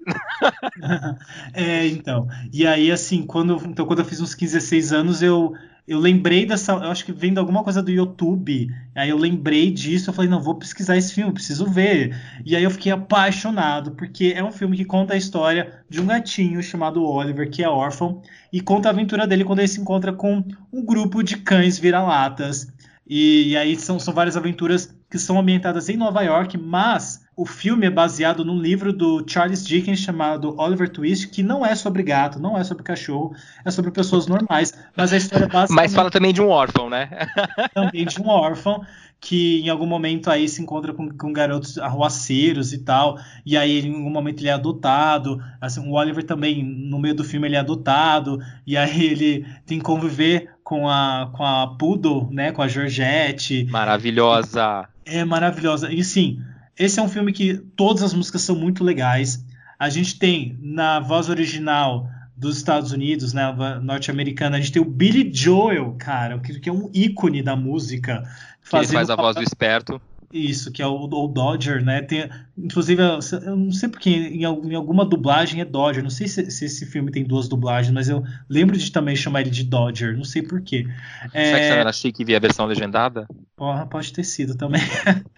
[1.53, 2.27] é, então.
[2.53, 5.53] E aí, assim, quando, então, quando eu fiz uns 15, 16 anos, eu,
[5.87, 6.73] eu lembrei dessa.
[6.73, 8.69] Eu acho que vendo alguma coisa do YouTube.
[8.95, 10.09] Aí eu lembrei disso.
[10.09, 12.19] Eu falei, não, vou pesquisar esse filme, preciso ver.
[12.45, 16.07] E aí eu fiquei apaixonado, porque é um filme que conta a história de um
[16.07, 20.13] gatinho chamado Oliver, que é órfão, e conta a aventura dele quando ele se encontra
[20.13, 20.43] com
[20.73, 22.73] um grupo de cães vira-latas.
[23.07, 27.47] E, e aí são, são várias aventuras que são ambientadas em Nova York, mas o
[27.47, 32.03] filme é baseado num livro do Charles Dickens chamado Oliver Twist, que não é sobre
[32.03, 33.33] gato, não é sobre cachorro,
[33.65, 35.77] é sobre pessoas normais, mas a história é basicamente...
[35.77, 37.09] Mas fala também de um órfão, né?
[37.73, 38.85] também de um órfão,
[39.21, 43.87] que em algum momento aí se encontra com, com garotos arruaceiros e tal, e aí
[43.87, 47.55] em algum momento ele é adotado, assim, o Oliver também, no meio do filme ele
[47.55, 52.63] é adotado, e aí ele tem que conviver com a, com a Poodle, né, com
[52.63, 53.65] a Georgette.
[53.71, 54.89] Maravilhosa!
[55.07, 55.91] É maravilhosa.
[55.91, 56.43] E sim,
[56.79, 59.45] esse é um filme que todas as músicas são muito legais.
[59.79, 63.53] A gente tem na voz original dos Estados Unidos, né,
[63.83, 68.23] norte-americana, a gente tem o Billy Joel, cara, que é um ícone da música.
[68.69, 70.01] Que ele faz a voz do esperto.
[70.33, 72.03] Isso, que é o, o Dodger, né?
[72.03, 76.03] Tem, inclusive, eu não sei porque em, em alguma dublagem é Dodger.
[76.03, 79.41] Não sei se, se, esse filme tem duas dublagens, mas eu lembro de também chamar
[79.41, 80.17] ele de Dodger.
[80.17, 80.87] Não sei porquê.
[81.33, 81.45] É...
[81.45, 83.27] Será que você era chique e via a versão legendada?
[83.57, 84.83] Porra, pode ter sido também.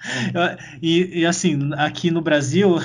[0.83, 2.77] e, e, assim, aqui no Brasil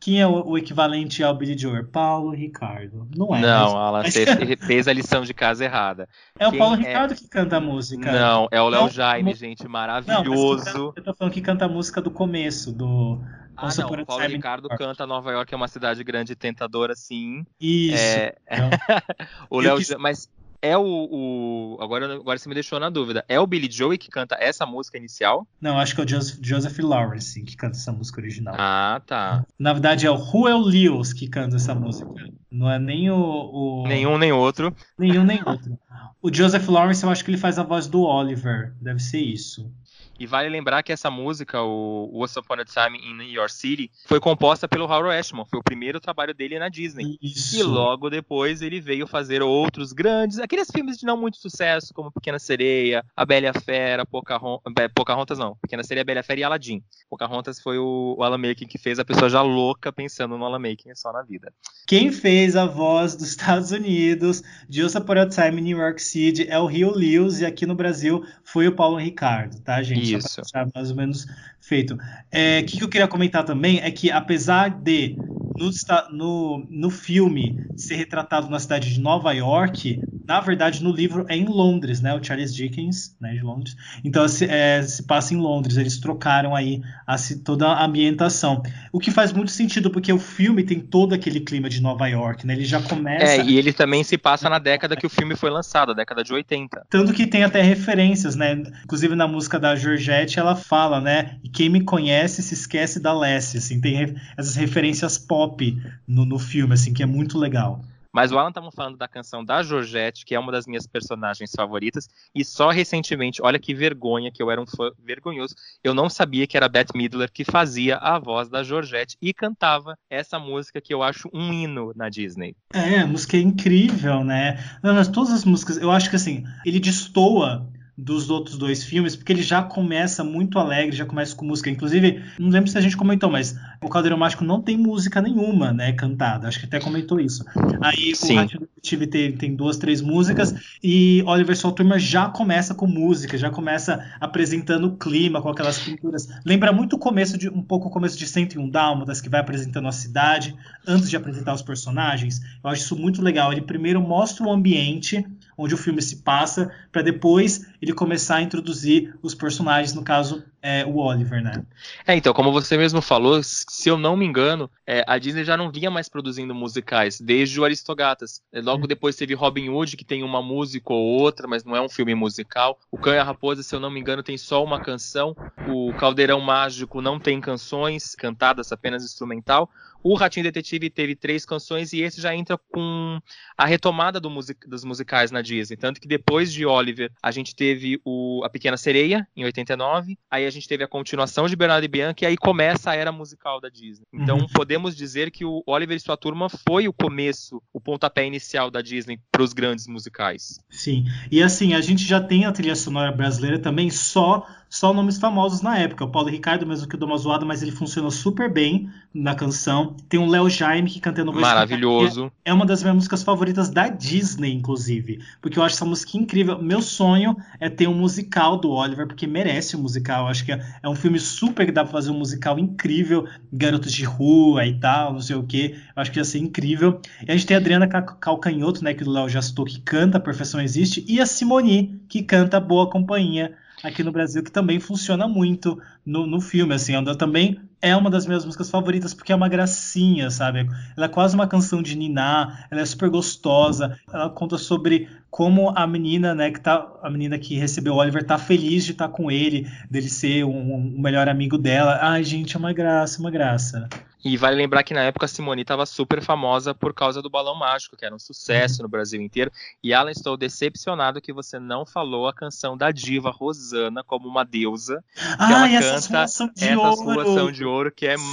[0.00, 1.86] quem é o, o equivalente ao Billy Joel?
[1.86, 3.08] Paulo Ricardo.
[3.16, 3.40] Não é.
[3.40, 4.24] Não, Alan, você
[4.66, 6.08] fez a lição de casa errada.
[6.38, 6.78] É o Paulo é...
[6.78, 8.10] Ricardo que canta a música.
[8.12, 10.78] Não, é o Léo Jaime, gente, maravilhoso.
[10.78, 13.20] Não, eu tô falando que canta a música do começo, do.
[13.56, 17.44] Ah, não, o Paulo Ricardo canta Nova York é uma cidade grande e tentadora, sim.
[17.60, 17.96] Isso.
[17.96, 18.36] É...
[18.48, 18.70] Então,
[19.50, 19.96] o Léo, quis...
[19.98, 20.30] mas
[20.60, 23.24] é o, o, Agora, agora você me deixou na dúvida.
[23.28, 25.46] É o Billy Joey que canta essa música inicial?
[25.60, 28.54] Não, acho que é o Joseph, Joseph Lawrence que canta essa música original.
[28.58, 29.44] Ah, tá.
[29.58, 32.10] Na verdade, é o Ruel Lewis que canta essa música.
[32.50, 33.84] Não é nem o, o.
[33.86, 34.74] Nenhum nem outro.
[34.98, 35.78] Nenhum nem outro.
[36.20, 38.74] O Joseph Lawrence, eu acho que ele faz a voz do Oliver.
[38.80, 39.72] Deve ser isso.
[40.18, 43.90] E vale lembrar que essa música, o Once Upon a Time in New York City,
[44.06, 45.44] foi composta pelo Harold Ashman.
[45.46, 47.16] Foi o primeiro trabalho dele na Disney.
[47.22, 47.60] Isso.
[47.60, 52.10] E logo depois ele veio fazer outros grandes, aqueles filmes de não muito sucesso, como
[52.10, 56.82] Pequena Sereia, A Bela Fera, Pocahontas, Pocahontas não, Pequena Sereia, A Bela Fera e Aladdin.
[57.08, 60.58] Pocahontas foi o, o Alan Making que fez a pessoa já louca pensando no Alan
[60.58, 61.52] Making só na vida.
[61.86, 66.02] Quem fez a voz dos Estados Unidos de Once Upon a Time in New York
[66.02, 70.16] City é o Rio Lewis e aqui no Brasil foi o Paulo Ricardo, tá, gente?
[70.16, 70.40] Isso.
[70.74, 71.26] mais ou menos
[71.68, 71.94] feito.
[71.94, 71.98] O
[72.30, 75.16] é, que, que eu queria comentar também é que, apesar de
[75.58, 75.70] no,
[76.10, 81.34] no, no filme ser retratado na cidade de Nova York, na verdade, no livro é
[81.34, 82.14] em Londres, né?
[82.14, 83.74] O Charles Dickens, né, de Londres.
[84.04, 85.78] Então se, é, se passa em Londres.
[85.78, 88.62] Eles trocaram aí a, toda a ambientação.
[88.92, 92.46] O que faz muito sentido, porque o filme tem todo aquele clima de Nova York,
[92.46, 92.52] né?
[92.52, 93.24] Ele já começa.
[93.24, 96.22] É, e ele também se passa na década que o filme foi lançado, a década
[96.22, 96.86] de 80.
[96.90, 98.62] Tanto que tem até referências, né?
[98.84, 101.38] Inclusive na música da Georgette, ela fala, né?
[101.58, 106.72] Quem me conhece se esquece da Lessie, assim, tem essas referências pop no, no filme,
[106.72, 107.80] assim, que é muito legal.
[108.14, 111.50] Mas o Alan estava falando da canção da Georgette, que é uma das minhas personagens
[111.50, 116.08] favoritas, e só recentemente, olha que vergonha, que eu era um fã vergonhoso, eu não
[116.08, 120.80] sabia que era Bette Midler que fazia a voz da Georgette e cantava essa música
[120.80, 122.54] que eu acho um hino na Disney.
[122.72, 124.62] É, a música é incrível, né?
[124.80, 127.68] Não, mas todas as músicas, eu acho que assim, ele destoa
[127.98, 131.68] dos outros dois filmes, porque ele já começa muito alegre, já começa com música.
[131.68, 135.72] Inclusive, não lembro se a gente comentou, mas o Caldeirão Mágico não tem música nenhuma,
[135.72, 136.46] né, cantada.
[136.46, 137.44] Acho que até comentou isso.
[137.82, 138.34] Aí Sim.
[138.34, 142.86] o Rádio Detetive tem, tem duas, três músicas e Oliver Sua Turma já começa com
[142.86, 146.28] música, já começa apresentando o clima com aquelas pinturas.
[146.46, 149.88] Lembra muito o começo de um pouco o começo de 101 Dálmatas, que vai apresentando
[149.88, 150.54] a cidade
[150.86, 152.40] antes de apresentar os personagens.
[152.62, 153.52] Eu acho isso muito legal.
[153.52, 155.26] Ele primeiro mostra o ambiente
[155.58, 160.44] onde o filme se passa, para depois ele começar a introduzir os personagens, no caso,
[160.62, 161.64] é, o Oliver, né?
[162.06, 165.56] É, então, como você mesmo falou, se eu não me engano, é, a Disney já
[165.56, 168.40] não vinha mais produzindo musicais, desde o Aristogatas.
[168.52, 168.88] É, logo hum.
[168.88, 172.14] depois teve Robin Hood, que tem uma música ou outra, mas não é um filme
[172.14, 172.78] musical.
[172.90, 175.36] O Cão e a Raposa, se eu não me engano, tem só uma canção.
[175.66, 179.68] O Caldeirão Mágico não tem canções cantadas, apenas instrumental.
[180.02, 183.20] O Ratinho Detetive teve três canções e esse já entra com
[183.56, 185.76] a retomada do music, dos musicais na Disney.
[185.76, 190.18] Tanto que depois de Oliver, a gente teve o, A Pequena Sereia, em 89.
[190.30, 193.10] Aí a gente teve a continuação de Bernardo e Bianca e aí começa a era
[193.12, 194.06] musical da Disney.
[194.12, 194.46] Então uhum.
[194.48, 198.80] podemos dizer que o Oliver e sua turma foi o começo, o pontapé inicial da
[198.80, 200.60] Disney para os grandes musicais.
[200.70, 201.04] Sim.
[201.30, 205.62] E assim, a gente já tem a trilha sonora brasileira também só só nomes famosos
[205.62, 206.04] na época.
[206.04, 209.96] O Paulo Ricardo, mesmo que o Doma Zoada, mas ele funcionou super bem na canção.
[210.08, 212.30] Tem o Léo Jaime que cantando Maravilhoso.
[212.44, 215.20] É uma das minhas músicas favoritas da Disney, inclusive.
[215.40, 216.60] Porque eu acho essa música incrível.
[216.62, 220.24] Meu sonho é ter um musical do Oliver, porque merece um musical.
[220.24, 223.26] Eu acho que é, é um filme super que dá pra fazer um musical incrível.
[223.52, 225.76] Garotos de rua e tal, não sei o que.
[225.96, 227.00] Eu acho que ia ser incrível.
[227.26, 228.92] E a gente tem a Adriana Calcanhoto, né?
[228.92, 231.04] Que o Léo já citou, que canta A Perfeição Existe.
[231.08, 236.26] E a Simoni, que canta Boa Companhia aqui no Brasil, que também funciona muito no,
[236.26, 240.30] no filme, assim, ela também é uma das minhas músicas favoritas porque é uma gracinha,
[240.30, 240.68] sabe?
[240.96, 245.70] Ela é quase uma canção de Niná, ela é super gostosa, ela conta sobre como
[245.76, 249.08] a menina, né, que tá, a menina que recebeu o Oliver tá feliz de estar
[249.08, 251.98] tá com ele, dele ser um, um melhor amigo dela.
[252.00, 253.88] Ai, gente, é uma graça, uma graça.
[254.24, 257.54] E vale lembrar que na época a Simone estava super famosa por causa do Balão
[257.54, 258.82] Mágico, que era um sucesso uhum.
[258.84, 259.50] no Brasil inteiro.
[259.82, 264.44] E Alan, estou decepcionado que você não falou a canção da diva Rosana como uma
[264.44, 265.04] deusa.
[265.38, 268.24] Ah, ela canta essa suação de ouro, que é Sim.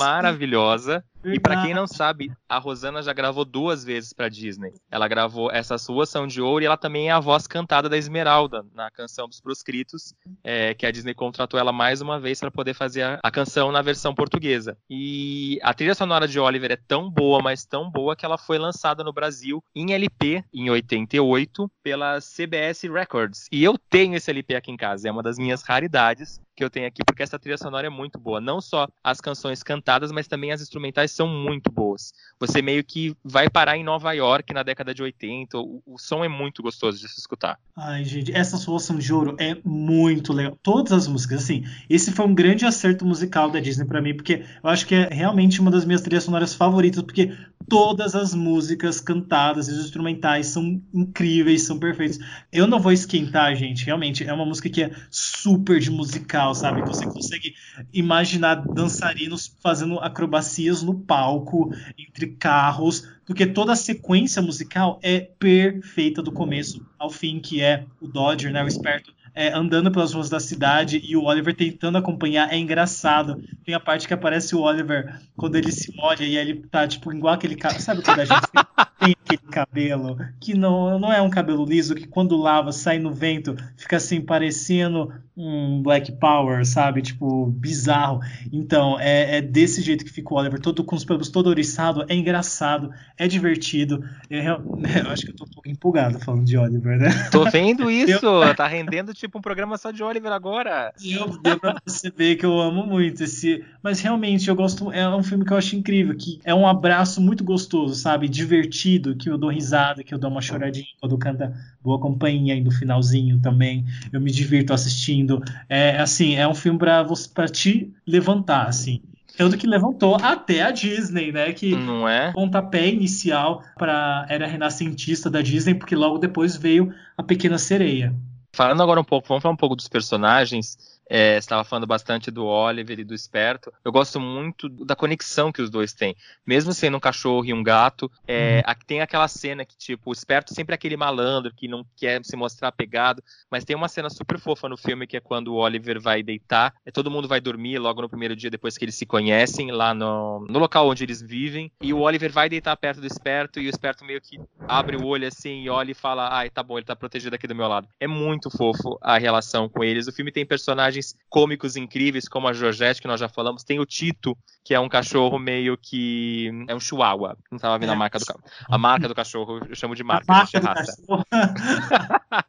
[1.26, 4.74] E para quem não sabe, a Rosana já gravou duas vezes para Disney.
[4.92, 7.98] Ela gravou essa sua ação de ouro e ela também é a voz cantada da
[7.98, 10.14] Esmeralda na canção dos Proscritos,
[10.44, 13.72] é, que a Disney contratou ela mais uma vez para poder fazer a, a, canção
[13.72, 14.78] na versão portuguesa.
[14.90, 18.58] E a trilha sonora de Oliver é tão boa, mas tão boa que ela foi
[18.58, 23.48] lançada no Brasil em LP em 88 pela CBS Records.
[23.52, 26.40] E eu tenho esse LP aqui em casa, é uma das minhas raridades.
[26.56, 28.40] Que eu tenho aqui, porque essa trilha sonora é muito boa.
[28.40, 32.14] Não só as canções cantadas, mas também as instrumentais são muito boas.
[32.40, 35.58] Você meio que vai parar em Nova York na década de 80.
[35.58, 37.60] O, o som é muito gostoso de se escutar.
[37.76, 40.58] Ai, gente, essa Solução de Ouro é muito legal.
[40.64, 44.46] Todas as músicas, assim, esse foi um grande acerto musical da Disney para mim, porque
[44.64, 47.36] eu acho que é realmente uma das minhas trilhas sonoras favoritas, porque
[47.68, 52.20] todas as músicas cantadas e os instrumentais são incríveis, são perfeitos.
[52.52, 56.82] Eu não vou esquentar, gente, realmente é uma música que é super de musical, sabe?
[56.82, 57.56] Você consegue
[57.94, 66.22] imaginar dançarinos fazendo acrobacias no palco, entre carros, porque toda a sequência musical é perfeita
[66.22, 70.30] do começo ao fim, que é o Dodger, né, o esperto, é, andando pelas ruas
[70.30, 72.52] da cidade e o Oliver tentando acompanhar.
[72.54, 73.44] É engraçado.
[73.66, 77.12] Tem a parte que aparece o Oliver quando ele se molha e ele tá, tipo,
[77.12, 77.78] igual aquele cara.
[77.80, 78.48] Sabe quando a gente
[78.98, 83.12] tem aquele cabelo que não, não é um cabelo liso, que quando lava, sai no
[83.12, 87.02] vento, fica assim, parecendo um Black Power, sabe?
[87.02, 88.22] Tipo, bizarro.
[88.54, 92.06] Então, é, é desse jeito que fica o Oliver, todo com os pelos todo oriçado.
[92.08, 94.04] É engraçado, é divertido.
[94.30, 94.42] Eu,
[95.04, 97.10] eu, acho que eu tô um pouco empolgado falando de Oliver, né?
[97.32, 98.56] Tô vendo isso, eu...
[98.56, 100.94] tá rendendo tipo um programa só de Oliver agora.
[101.04, 103.64] Eu, deu pra perceber que eu amo muito esse.
[103.84, 104.92] Mas realmente, eu gosto.
[104.92, 108.30] É um filme que eu acho incrível, que é um abraço muito gostoso, sabe?
[108.30, 112.62] Divertido, que eu dou risada, que eu dou uma choradinha quando canta Boa Companhia aí
[112.62, 113.86] no finalzinho também.
[114.12, 115.42] Eu me divirto assistindo.
[115.68, 119.02] É assim, é um filme pra te levantar, assim.
[119.38, 121.52] Tanto que levantou até a Disney, né?
[121.52, 122.32] Que não é?
[122.32, 128.16] pontapé inicial para era renascentista da Disney, porque logo depois veio a Pequena Sereia.
[128.56, 130.95] Falando agora um pouco, vamos falar um pouco dos personagens.
[131.10, 133.72] É, estava falando bastante do Oliver e do Esperto.
[133.84, 136.16] Eu gosto muito da conexão que os dois têm.
[136.46, 138.74] Mesmo sendo um cachorro e um gato, é, uhum.
[138.86, 142.36] tem aquela cena que, tipo, o Esperto sempre é aquele malandro que não quer se
[142.36, 146.02] mostrar apegado, mas tem uma cena super fofa no filme que é quando o Oliver
[146.02, 149.06] vai deitar, é, todo mundo vai dormir logo no primeiro dia depois que eles se
[149.06, 153.08] conhecem, lá no, no local onde eles vivem, e o Oliver vai deitar perto do
[153.08, 156.50] Esperto e o Esperto meio que abre o olho assim e olha e fala: ai,
[156.50, 157.88] tá bom, ele tá protegido aqui do meu lado.
[158.00, 160.08] É muito fofo a relação com eles.
[160.08, 163.64] O filme tem personagens personagens cômicos incríveis, como a Georgette, que nós já falamos.
[163.64, 166.50] Tem o Tito, que é um cachorro meio que.
[166.68, 167.38] É um chihuahua.
[167.52, 167.94] Não estava vendo é.
[167.94, 168.44] a marca do cachorro.
[168.70, 171.04] A marca do cachorro, eu chamo de marca, a marca raça.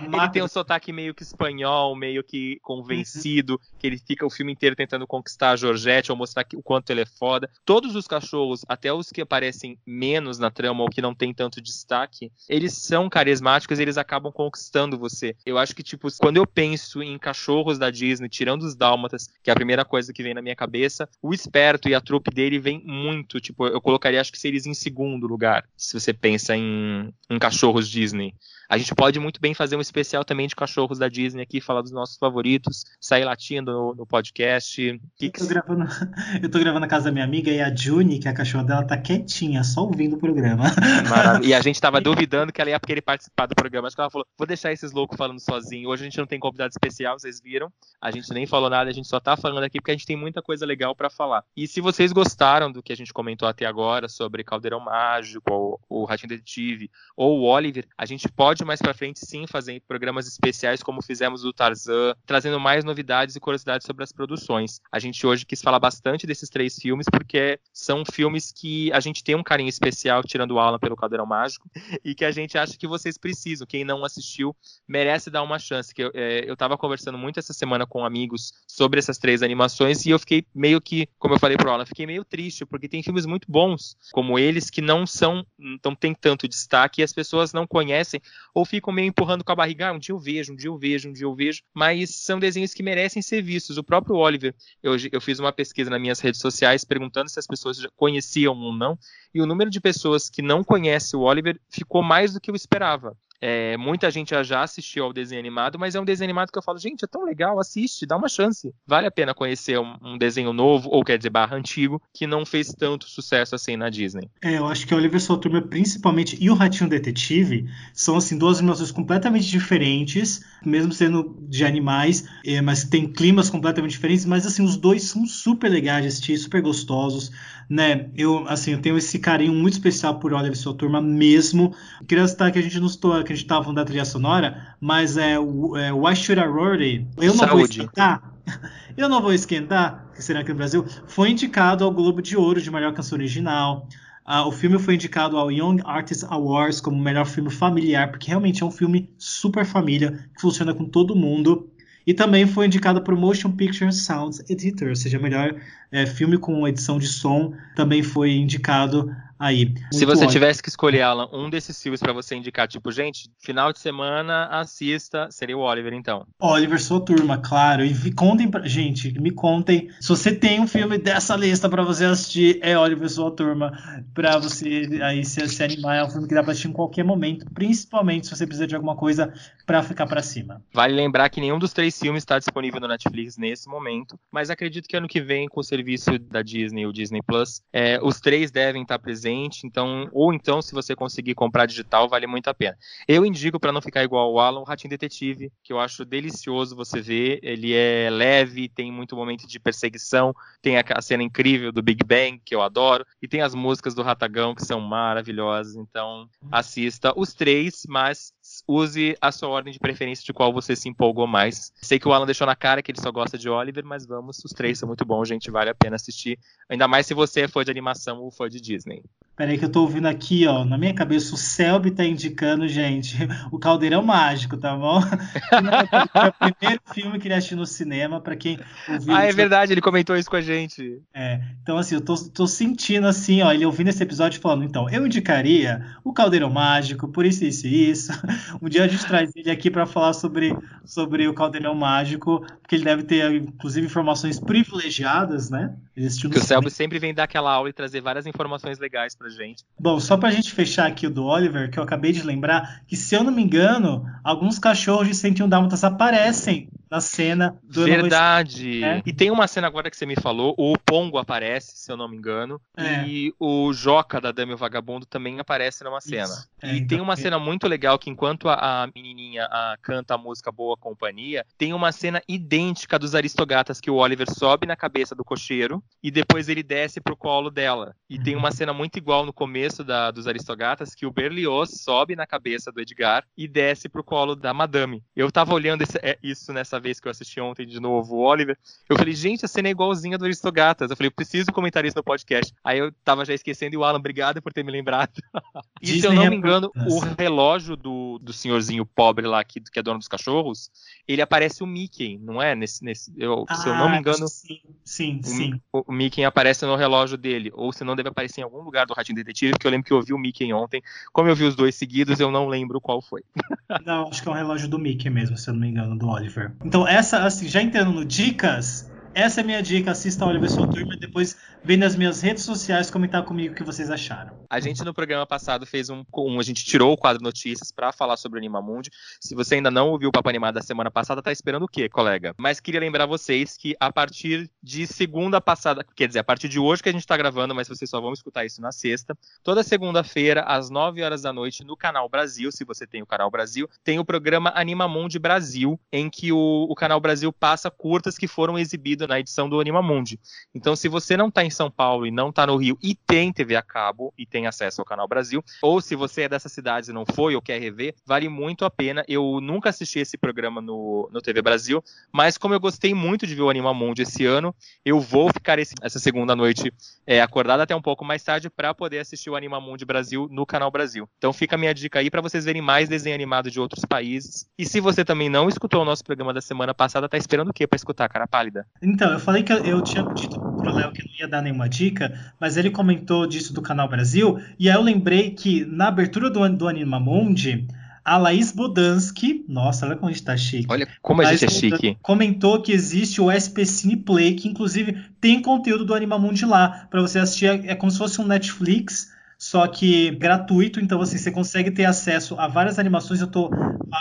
[0.00, 3.78] ele tem um sotaque meio que espanhol, meio que convencido, uhum.
[3.78, 7.02] que ele fica o filme inteiro tentando conquistar a Georgette ou mostrar o quanto ele
[7.02, 7.48] é foda.
[7.64, 11.60] Todos os cachorros, até os que aparecem menos na trama ou que não tem tanto
[11.60, 15.36] destaque, eles são carismáticos e eles acabam conquistando você.
[15.46, 19.50] Eu acho que, tipo, quando eu penso em cachorros da Disney, tirando os dálmatas, que
[19.50, 22.58] é a primeira coisa que vem na minha cabeça, o esperto e a trupe dele
[22.58, 23.40] vem muito.
[23.40, 27.88] Tipo, eu colocaria, acho que seria em segundo lugar, se você pensa em, em cachorros
[27.88, 28.34] Disney.
[28.68, 31.82] A gente pode muito bem fazer um especial também de cachorros da Disney aqui, falar
[31.82, 35.00] dos nossos favoritos, sair latindo no, no podcast.
[35.20, 35.84] Eu tô, gravando,
[36.42, 38.64] eu tô gravando na casa da minha amiga e a Juni, que é a cachorra
[38.64, 40.64] dela, tá quietinha, só ouvindo o programa.
[41.08, 41.48] Maravilha.
[41.48, 43.86] E a gente tava duvidando que ela ia querer participar do programa.
[43.86, 45.88] Acho que ela falou: vou deixar esses loucos falando sozinho.
[45.88, 47.70] Hoje a gente não tem convidado especial, vocês viram.
[48.04, 50.14] A gente nem falou nada, a gente só tá falando aqui porque a gente tem
[50.14, 51.42] muita coisa legal para falar.
[51.56, 56.04] E se vocês gostaram do que a gente comentou até agora sobre Caldeirão Mágico, o
[56.04, 60.82] Ratinho Detetive, ou o Oliver, a gente pode mais para frente sim fazer programas especiais
[60.82, 64.82] como fizemos do Tarzan, trazendo mais novidades e curiosidades sobre as produções.
[64.92, 69.24] A gente hoje quis falar bastante desses três filmes porque são filmes que a gente
[69.24, 71.70] tem um carinho especial tirando o Alan pelo Caldeirão Mágico
[72.04, 73.66] e que a gente acha que vocês precisam.
[73.66, 74.54] Quem não assistiu
[74.86, 75.94] merece dar uma chance.
[75.94, 80.04] Que eu, é, eu tava conversando muito essa semana com amigos sobre essas três animações
[80.06, 83.02] e eu fiquei meio que, como eu falei pro Alan, fiquei meio triste porque tem
[83.02, 85.44] filmes muito bons como eles que não são,
[85.84, 88.20] não tem tanto destaque e as pessoas não conhecem
[88.54, 90.78] ou ficam meio empurrando com a barriga, ah, um dia eu vejo, um dia eu
[90.78, 93.78] vejo, um dia eu vejo, mas são desenhos que merecem ser vistos.
[93.78, 97.46] O próprio Oliver, eu, eu fiz uma pesquisa nas minhas redes sociais perguntando se as
[97.46, 98.98] pessoas conheciam ou não,
[99.34, 102.54] e o número de pessoas que não conhece o Oliver ficou mais do que eu
[102.54, 103.16] esperava.
[103.40, 106.62] É, muita gente já assistiu ao desenho animado, mas é um desenho animado que eu
[106.62, 108.74] falo, gente, é tão legal, assiste, dá uma chance.
[108.86, 112.46] Vale a pena conhecer um, um desenho novo, ou quer dizer, barra antigo, que não
[112.46, 114.30] fez tanto sucesso assim na Disney.
[114.42, 118.38] É, eu acho que o Oliver Sua Turma, principalmente, e o Ratinho Detetive, são, assim,
[118.38, 124.46] duas animações completamente diferentes, mesmo sendo de animais, é, mas tem climas completamente diferentes, mas,
[124.46, 127.30] assim, os dois são super legais de assistir, super gostosos
[127.68, 128.08] né?
[128.16, 131.74] Eu, assim, eu tenho esse carinho muito especial por Oliver e sua turma mesmo.
[132.06, 134.74] Queria citar que a gente não estou, que a gente estava falando da trilha sonora,
[134.80, 137.08] mas é, o é Why Should I Worry?
[137.16, 137.52] Eu não Saúde.
[137.52, 138.34] vou esquentar.
[138.96, 142.60] Eu não vou esquentar, que será aqui no Brasil, foi indicado ao Globo de Ouro
[142.60, 143.88] de melhor canção original.
[144.26, 148.62] Uh, o filme foi indicado ao Young Artist Awards como melhor filme familiar, porque realmente
[148.62, 151.68] é um filme super família, que funciona com todo mundo.
[152.06, 155.54] E também foi indicado para o Motion Picture Sound Editor, ou seja, melhor
[155.90, 159.74] é, filme com edição de som, também foi indicado aí.
[159.92, 160.32] Se você ótimo.
[160.32, 164.46] tivesse que escolher, Alan, um desses filmes para você indicar, tipo, gente, final de semana,
[164.46, 166.26] assista, seria o Oliver, então.
[166.40, 167.84] Oliver, sua turma, claro.
[167.84, 168.66] E contem pra.
[168.66, 169.90] Gente, me contem.
[170.00, 173.72] Se você tem um filme dessa lista para você assistir, é Oliver, sua turma.
[174.14, 175.96] Pra você aí se, se animar.
[175.96, 178.74] É um filme que dá pra assistir em qualquer momento, principalmente se você precisa de
[178.74, 179.32] alguma coisa
[179.66, 180.62] para ficar para cima.
[180.72, 184.88] Vale lembrar que nenhum dos três filmes está disponível no Netflix nesse momento, mas acredito
[184.88, 188.50] que ano que vem, com o serviço da Disney, o Disney Plus, é, os três
[188.50, 189.23] devem estar presentes,
[189.66, 192.76] então, ou então, se você conseguir comprar digital, vale muito a pena.
[193.06, 196.76] Eu indico, para não ficar igual o Alan, o Ratinho Detetive, que eu acho delicioso
[196.76, 197.38] você ver.
[197.42, 202.04] Ele é leve, tem muito momento de perseguição, tem a, a cena incrível do Big
[202.04, 207.12] Bang, que eu adoro, e tem as músicas do Ratagão, que são maravilhosas, então assista
[207.16, 208.32] os três, mas
[208.68, 211.72] use a sua ordem de preferência de qual você se empolgou mais.
[211.80, 214.44] Sei que o Alan deixou na cara que ele só gosta de Oliver, mas vamos,
[214.44, 216.38] os três são muito bons, gente, vale a pena assistir.
[216.68, 219.02] Ainda mais se você é fã de animação ou fã de Disney.
[219.36, 223.16] Peraí que eu tô ouvindo aqui, ó, na minha cabeça o Selby tá indicando, gente,
[223.50, 225.00] o Caldeirão Mágico, tá bom?
[226.14, 229.14] é o primeiro filme que ele assistiu no cinema, para quem ouviu.
[229.14, 231.02] Ah, é verdade, ele comentou isso com a gente.
[231.12, 234.88] É, então assim, eu tô, tô sentindo assim, ó, ele ouvindo esse episódio falando, então,
[234.88, 238.12] eu indicaria o Caldeirão Mágico, por isso, isso e isso.
[238.62, 242.76] Um dia a gente traz ele aqui para falar sobre, sobre o Caldeirão Mágico, porque
[242.76, 245.74] ele deve ter, inclusive, informações privilegiadas, né?
[245.94, 249.64] Que o Selby sempre vem dar aquela aula e trazer várias informações legais pra gente.
[249.78, 252.96] Bom, só pra gente fechar aqui o do Oliver, que eu acabei de lembrar, que
[252.96, 258.84] se eu não me engano, alguns cachorros de 101 Dálmatas aparecem na cena do Verdade.
[258.84, 259.02] É.
[259.04, 262.08] E tem uma cena agora que você me falou, o Pongo aparece, se eu não
[262.08, 263.06] me engano, é.
[263.06, 266.32] e o Joca da Dame o Vagabundo também aparece numa cena.
[266.62, 270.14] É, e então, tem uma cena muito legal que enquanto a, a menininha a, canta
[270.14, 274.76] a música Boa Companhia, tem uma cena idêntica dos Aristogatas que o Oliver sobe na
[274.76, 277.94] cabeça do cocheiro e depois ele desce pro colo dela.
[278.08, 282.16] E tem uma cena muito igual no começo da, dos Aristogatas que o Berlioz sobe
[282.16, 285.02] na cabeça do Edgar e desce pro colo da Madame.
[285.14, 288.20] Eu tava olhando esse, é, isso nessa vez que eu assisti ontem de novo o
[288.20, 288.56] Oliver,
[288.88, 290.90] eu falei, gente, a cena é igualzinha do Aristogatas.
[290.90, 292.52] Eu falei, eu preciso comentar isso no podcast.
[292.62, 295.14] Aí eu tava já esquecendo e o Alan, obrigado por ter me lembrado.
[295.80, 296.82] e Disney se eu não me engano, é...
[296.84, 300.70] o relógio do, do senhorzinho pobre lá, que, que é dono dos cachorros,
[301.08, 302.54] ele aparece o Mickey, não é?
[302.54, 304.28] Nesse, nesse, eu, ah, se eu não me ah, engano.
[304.28, 305.20] Sim, sim.
[305.20, 305.60] O, sim.
[305.72, 307.50] o, Mickey aparece no relógio dele.
[307.54, 309.92] Ou se não, deve aparecer em algum lugar do Ratinho Detetive, porque eu lembro que
[309.92, 310.82] eu vi o Mickey ontem.
[311.12, 313.22] Como eu vi os dois seguidos, eu não lembro qual foi.
[313.84, 316.08] não, acho que é um relógio do Mickey mesmo, se eu não me engano, do
[316.08, 316.52] Oliver.
[316.64, 319.90] Então, essa, assim, já entrando no dicas, essa é minha dica.
[319.92, 323.62] Assista a Oliver Turma e depois vem nas minhas redes sociais comentar comigo o que
[323.64, 324.43] vocês acharam.
[324.54, 327.90] A gente no programa passado fez um, um a gente tirou o quadro notícias para
[327.90, 328.88] falar sobre o Animamundi.
[329.20, 331.88] Se você ainda não ouviu o Papo Animado da semana passada, tá esperando o quê,
[331.88, 332.32] colega?
[332.38, 336.60] Mas queria lembrar vocês que a partir de segunda passada, quer dizer, a partir de
[336.60, 339.64] hoje que a gente tá gravando, mas vocês só vão escutar isso na sexta, toda
[339.64, 343.68] segunda-feira às 9 horas da noite no canal Brasil, se você tem o canal Brasil,
[343.82, 348.56] tem o programa Animamundi Brasil, em que o, o canal Brasil passa curtas que foram
[348.56, 350.20] exibidas na edição do Anima Mundi.
[350.54, 353.32] Então, se você não está em São Paulo e não está no Rio e tem
[353.32, 356.88] TV a cabo e tem acesso ao Canal Brasil, ou se você é dessas cidades
[356.88, 359.04] e não foi ou quer rever, vale muito a pena.
[359.08, 361.82] Eu nunca assisti esse programa no, no TV Brasil,
[362.12, 365.58] mas como eu gostei muito de ver o Anima Mundi esse ano, eu vou ficar
[365.58, 366.72] esse, essa segunda noite
[367.06, 370.70] é, até um pouco mais tarde para poder assistir o Anima Mundi Brasil no Canal
[370.70, 371.08] Brasil.
[371.18, 374.46] Então fica a minha dica aí para vocês verem mais desenho animado de outros países.
[374.58, 377.52] E se você também não escutou o nosso programa da semana passada, tá esperando o
[377.52, 378.66] quê para escutar, cara pálida?
[378.82, 381.68] Então, eu falei que eu, eu tinha dito pro Léo que não ia dar nenhuma
[381.68, 386.30] dica, mas ele comentou disso do Canal Brasil, e aí eu lembrei que na abertura
[386.30, 387.66] do, do Animamundi,
[388.04, 390.66] a Laís Bodansky, nossa, olha como a gente tá chique.
[390.68, 391.96] Olha como a gente é chique.
[392.02, 397.00] Comentou que existe o SP Cine Play, que inclusive tem conteúdo do Animamundi lá, para
[397.00, 401.30] você assistir, é, é como se fosse um Netflix, só que gratuito, então assim, você
[401.30, 403.20] consegue ter acesso a várias animações.
[403.20, 403.50] Eu tô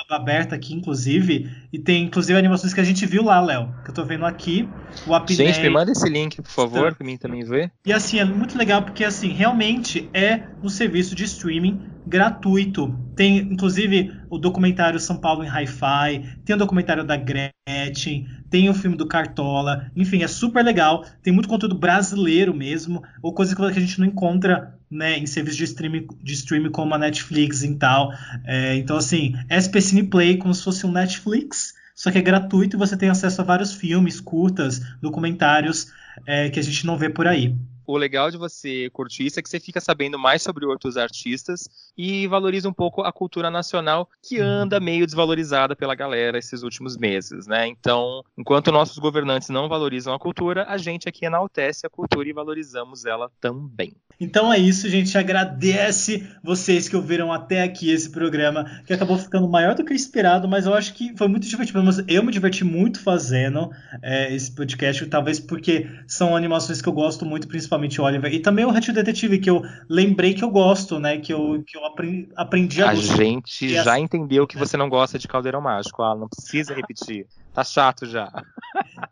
[0.10, 3.94] aberta aqui, inclusive, e tem inclusive animações que a gente viu lá, Léo, que eu
[3.94, 4.68] tô vendo aqui.
[5.06, 7.72] O Apnei, Gente, me manda esse link, por favor, para mim também ver.
[7.86, 12.94] E assim, é muito legal porque assim, realmente é um serviço de streaming gratuito.
[13.16, 18.74] Tem inclusive o documentário São Paulo em Hi-Fi, tem o documentário da Gretchen, tem o
[18.74, 21.06] filme do Cartola, enfim, é super legal.
[21.22, 25.58] Tem muito conteúdo brasileiro mesmo, ou coisa que a gente não encontra né, em serviços
[25.58, 28.14] de streaming, de streaming como a Netflix e tal.
[28.46, 32.76] É, então, assim, SP Cine Play como se fosse um Netflix, só que é gratuito
[32.76, 35.92] e você tem acesso a vários filmes, curtas, documentários
[36.26, 37.56] é, que a gente não vê por aí.
[37.86, 41.70] O legal de você curtir isso é que você fica sabendo mais sobre outros artistas
[41.98, 44.46] e valoriza um pouco a cultura nacional que uhum.
[44.46, 47.68] anda meio desvalorizada pela galera esses últimos meses, né?
[47.68, 52.34] Então, enquanto nossos governantes não valorizam a cultura, a gente aqui enaltece a cultura e
[52.34, 53.94] valorizamos ela também.
[54.20, 55.18] Então é isso, gente.
[55.18, 60.48] Agradece vocês que ouviram até aqui esse programa, que acabou ficando maior do que esperado,
[60.48, 61.84] mas eu acho que foi muito divertido.
[61.84, 63.70] Mas eu me diverti muito fazendo
[64.02, 68.34] é, esse podcast, talvez porque são animações que eu gosto muito, principalmente Oliver.
[68.34, 71.18] E também o Ratinho Detetive, que eu lembrei que eu gosto, né?
[71.18, 75.18] Que eu, que eu aprendi, aprendi a, a gente já entendeu que você não gosta
[75.20, 77.26] de Caldeirão Mágico, ah, não precisa repetir.
[77.54, 78.32] Tá chato já.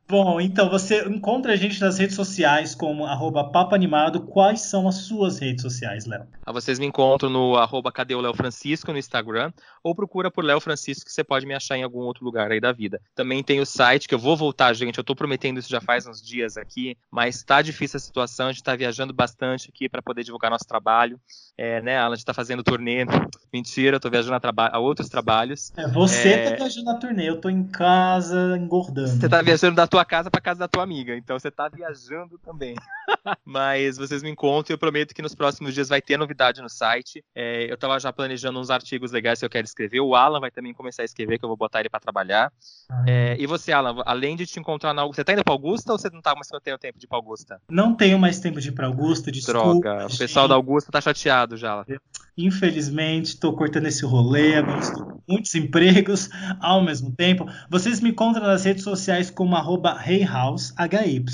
[0.09, 4.21] Bom, então você encontra a gente nas redes sociais como arroba Papo Animado.
[4.21, 6.27] Quais são as suas redes sociais, Léo?
[6.45, 10.43] Ah, vocês me encontram no arroba Cadê o Léo Francisco no Instagram ou procura por
[10.43, 12.99] Léo Francisco que você pode me achar em algum outro lugar aí da vida.
[13.15, 14.97] Também tem o site que eu vou voltar, gente.
[14.97, 18.47] Eu tô prometendo isso já faz uns dias aqui, mas tá difícil a situação.
[18.47, 21.19] A gente tá viajando bastante aqui para poder divulgar nosso trabalho.
[21.63, 23.05] É, né, Alan, a gente tá fazendo turnê.
[23.53, 25.71] Mentira, eu tô viajando a, a outros trabalhos.
[25.77, 26.49] É, você é...
[26.49, 29.09] tá viajando a turnê, eu tô em casa engordando.
[29.09, 32.39] Você tá viajando da tua casa para casa da tua amiga, então você tá viajando
[32.39, 32.73] também.
[33.45, 36.69] Mas vocês me encontram e eu prometo que nos próximos dias vai ter novidade no
[36.69, 37.23] site.
[37.35, 39.99] É, eu tava já planejando uns artigos legais que eu quero escrever.
[39.99, 42.51] O Alan vai também começar a escrever, que eu vou botar ele para trabalhar.
[42.89, 43.03] Ah.
[43.07, 45.91] É, e você, Alan, além de te encontrar na Augusta, você tá indo pra Augusta
[45.91, 47.61] ou você não tá mais tendo tempo de ir pra Augusta?
[47.69, 49.61] Não tenho mais tempo de ir pra Augusta, desculpa.
[49.61, 51.85] Droga, o pessoal da Augusta tá chateado já.
[52.37, 56.29] Infelizmente, tô cortando esse rolê, agora estou com muitos empregos
[56.59, 57.45] ao mesmo tempo.
[57.69, 61.29] Vocês me encontram nas redes sociais como arroba Heyhouse, H-Y-H-A-L-L-Z.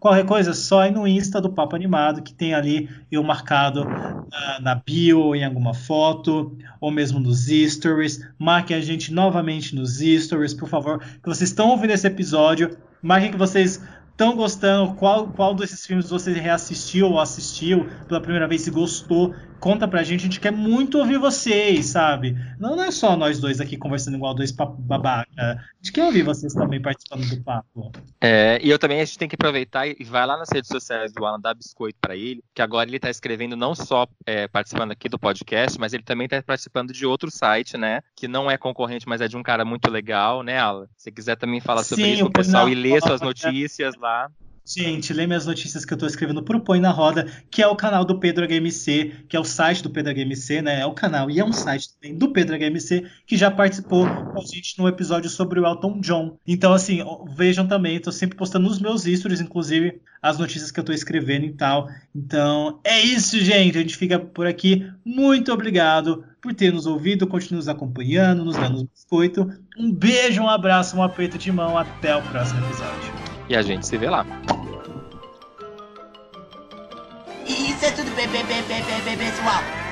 [0.00, 4.60] Qualquer coisa, só ir no Insta do Papo Animado, que tem ali eu marcado na,
[4.60, 8.26] na bio, em alguma foto, ou mesmo nos stories.
[8.38, 12.76] Marquem a gente novamente nos stories, por favor, que vocês estão ouvindo esse episódio.
[13.02, 13.80] Marquem que vocês
[14.20, 19.34] estão gostando, qual, qual desses filmes você reassistiu ou assistiu pela primeira vez e gostou
[19.60, 22.36] conta pra gente, a gente quer muito ouvir vocês, sabe?
[22.58, 25.30] Não, não é só nós dois aqui conversando igual dois babaca.
[25.38, 27.92] A gente quer ouvir vocês também participando do papo.
[28.20, 31.12] É, e eu também a gente tem que aproveitar e vai lá nas redes sociais
[31.12, 34.92] do Alan, dá biscoito para ele, que agora ele tá escrevendo não só é, participando
[34.92, 38.00] aqui do podcast, mas ele também tá participando de outro site, né?
[38.16, 40.86] Que não é concorrente, mas é de um cara muito legal, né, Alan?
[40.96, 44.30] Se quiser também falar sobre Sim, isso com o pessoal e ler suas notícias lá.
[44.72, 47.74] Gente, lê minhas notícias que eu tô escrevendo pro Põe na Roda, que é o
[47.74, 50.80] canal do Pedro HMC, que é o site do Pedro HMC, né?
[50.80, 54.38] É o canal e é um site também do Pedro HMC, que já participou com
[54.38, 56.36] a gente no episódio sobre o Elton John.
[56.46, 57.00] Então, assim,
[57.34, 61.46] vejam também, tô sempre postando nos meus stories, inclusive, as notícias que eu tô escrevendo
[61.46, 61.88] e tal.
[62.14, 63.76] Então, é isso, gente.
[63.76, 64.88] A gente fica por aqui.
[65.04, 69.50] Muito obrigado por ter nos ouvido, continue nos acompanhando, nos dando um biscoito.
[69.76, 71.76] Um beijo, um abraço, um aperto de mão.
[71.76, 73.29] Até o próximo episódio.
[73.50, 74.24] E a gente se vê lá.
[77.48, 79.89] Isso é tudo, bem, bem, bem, pessoal.